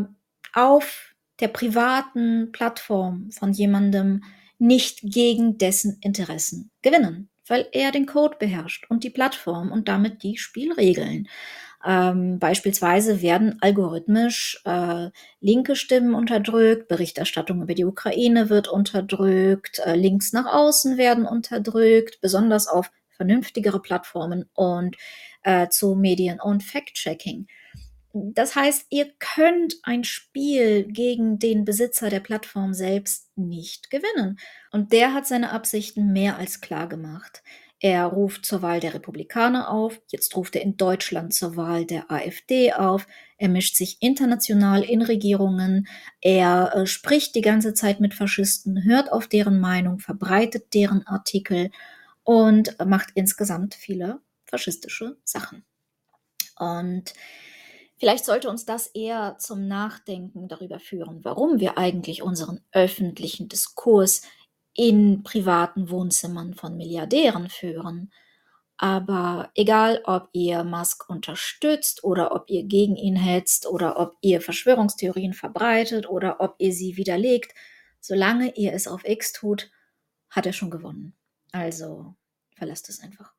auf 0.53 1.13
der 1.39 1.49
privaten 1.49 2.51
Plattform 2.51 3.29
von 3.31 3.53
jemandem 3.53 4.23
nicht 4.59 4.99
gegen 5.01 5.57
dessen 5.57 5.97
Interessen 6.01 6.69
gewinnen, 6.81 7.29
weil 7.47 7.67
er 7.71 7.91
den 7.91 8.05
Code 8.05 8.37
beherrscht 8.39 8.85
und 8.89 9.03
die 9.03 9.09
Plattform 9.09 9.71
und 9.71 9.87
damit 9.87 10.21
die 10.23 10.37
Spielregeln. 10.37 11.27
Ähm, 11.85 12.39
beispielsweise 12.39 13.21
werden 13.21 13.57
algorithmisch 13.61 14.61
äh, 14.65 15.09
linke 15.39 15.77
Stimmen 15.77 16.13
unterdrückt, 16.13 16.89
Berichterstattung 16.89 17.61
über 17.61 17.73
die 17.73 17.85
Ukraine 17.85 18.49
wird 18.49 18.67
unterdrückt, 18.67 19.79
äh, 19.85 19.95
Links 19.95 20.33
nach 20.33 20.45
außen 20.45 20.97
werden 20.97 21.25
unterdrückt, 21.25 22.19
besonders 22.19 22.67
auf 22.67 22.91
vernünftigere 23.11 23.81
Plattformen 23.81 24.49
und 24.53 24.97
äh, 25.43 25.69
zu 25.69 25.95
Medien- 25.95 26.41
und 26.41 26.63
Fact-Checking. 26.63 27.47
Das 28.13 28.55
heißt, 28.55 28.87
ihr 28.89 29.11
könnt 29.19 29.75
ein 29.83 30.03
Spiel 30.03 30.85
gegen 30.85 31.37
den 31.37 31.63
Besitzer 31.63 32.09
der 32.09 32.21
Plattform 32.21 32.73
selbst 32.73 33.29
nicht 33.35 33.91
gewinnen. 33.91 34.39
Und 34.71 34.91
der 34.93 35.13
hat 35.13 35.27
seine 35.27 35.51
Absichten 35.51 36.11
mehr 36.11 36.37
als 36.37 36.59
klar 36.59 36.89
gemacht. 36.89 37.43
Er 37.81 38.05
ruft 38.05 38.45
zur 38.45 38.61
Wahl 38.61 38.81
der 38.81 38.93
Republikaner 38.93 39.69
auf, 39.69 40.01
jetzt 40.07 40.35
ruft 40.35 40.55
er 40.55 40.63
in 40.63 40.75
Deutschland 40.75 41.33
zur 41.33 41.55
Wahl 41.55 41.85
der 41.85 42.11
AfD 42.11 42.73
auf, 42.73 43.07
er 43.37 43.47
mischt 43.47 43.77
sich 43.77 44.01
international 44.01 44.83
in 44.83 45.01
Regierungen, 45.01 45.87
er 46.19 46.75
äh, 46.75 46.85
spricht 46.85 47.35
die 47.35 47.41
ganze 47.41 47.73
Zeit 47.73 48.01
mit 48.01 48.13
Faschisten, 48.13 48.83
hört 48.83 49.09
auf 49.13 49.27
deren 49.27 49.61
Meinung, 49.61 49.99
verbreitet 49.99 50.73
deren 50.73 51.07
Artikel 51.07 51.71
und 52.23 52.75
macht 52.85 53.11
insgesamt 53.15 53.75
viele 53.75 54.19
faschistische 54.43 55.15
Sachen. 55.23 55.63
Und 56.57 57.13
Vielleicht 57.99 58.23
sollte 58.23 58.49
uns 58.49 58.65
das 58.65 58.87
eher 58.87 59.37
zum 59.39 59.67
Nachdenken 59.67 60.47
darüber 60.47 60.79
führen, 60.79 61.23
warum 61.25 61.59
wir 61.59 61.77
eigentlich 61.77 62.23
unseren 62.23 62.61
öffentlichen 62.71 63.49
Diskurs 63.49 64.21
in 64.73 65.23
privaten 65.23 65.89
Wohnzimmern 65.89 66.53
von 66.53 66.77
Milliardären 66.77 67.49
führen. 67.49 68.13
Aber 68.77 69.51
egal, 69.55 70.01
ob 70.05 70.29
ihr 70.31 70.63
Musk 70.63 71.09
unterstützt 71.09 72.05
oder 72.05 72.33
ob 72.33 72.49
ihr 72.49 72.63
gegen 72.63 72.95
ihn 72.95 73.17
hetzt 73.17 73.67
oder 73.67 73.99
ob 73.99 74.15
ihr 74.21 74.39
Verschwörungstheorien 74.39 75.33
verbreitet 75.33 76.07
oder 76.07 76.39
ob 76.39 76.55
ihr 76.59 76.71
sie 76.71 76.95
widerlegt, 76.95 77.53
solange 77.99 78.55
ihr 78.55 78.71
es 78.71 78.87
auf 78.87 79.03
X 79.03 79.33
tut, 79.33 79.69
hat 80.29 80.45
er 80.45 80.53
schon 80.53 80.71
gewonnen. 80.71 81.13
Also 81.51 82.15
verlasst 82.55 82.87
es 82.87 83.01
einfach. 83.01 83.33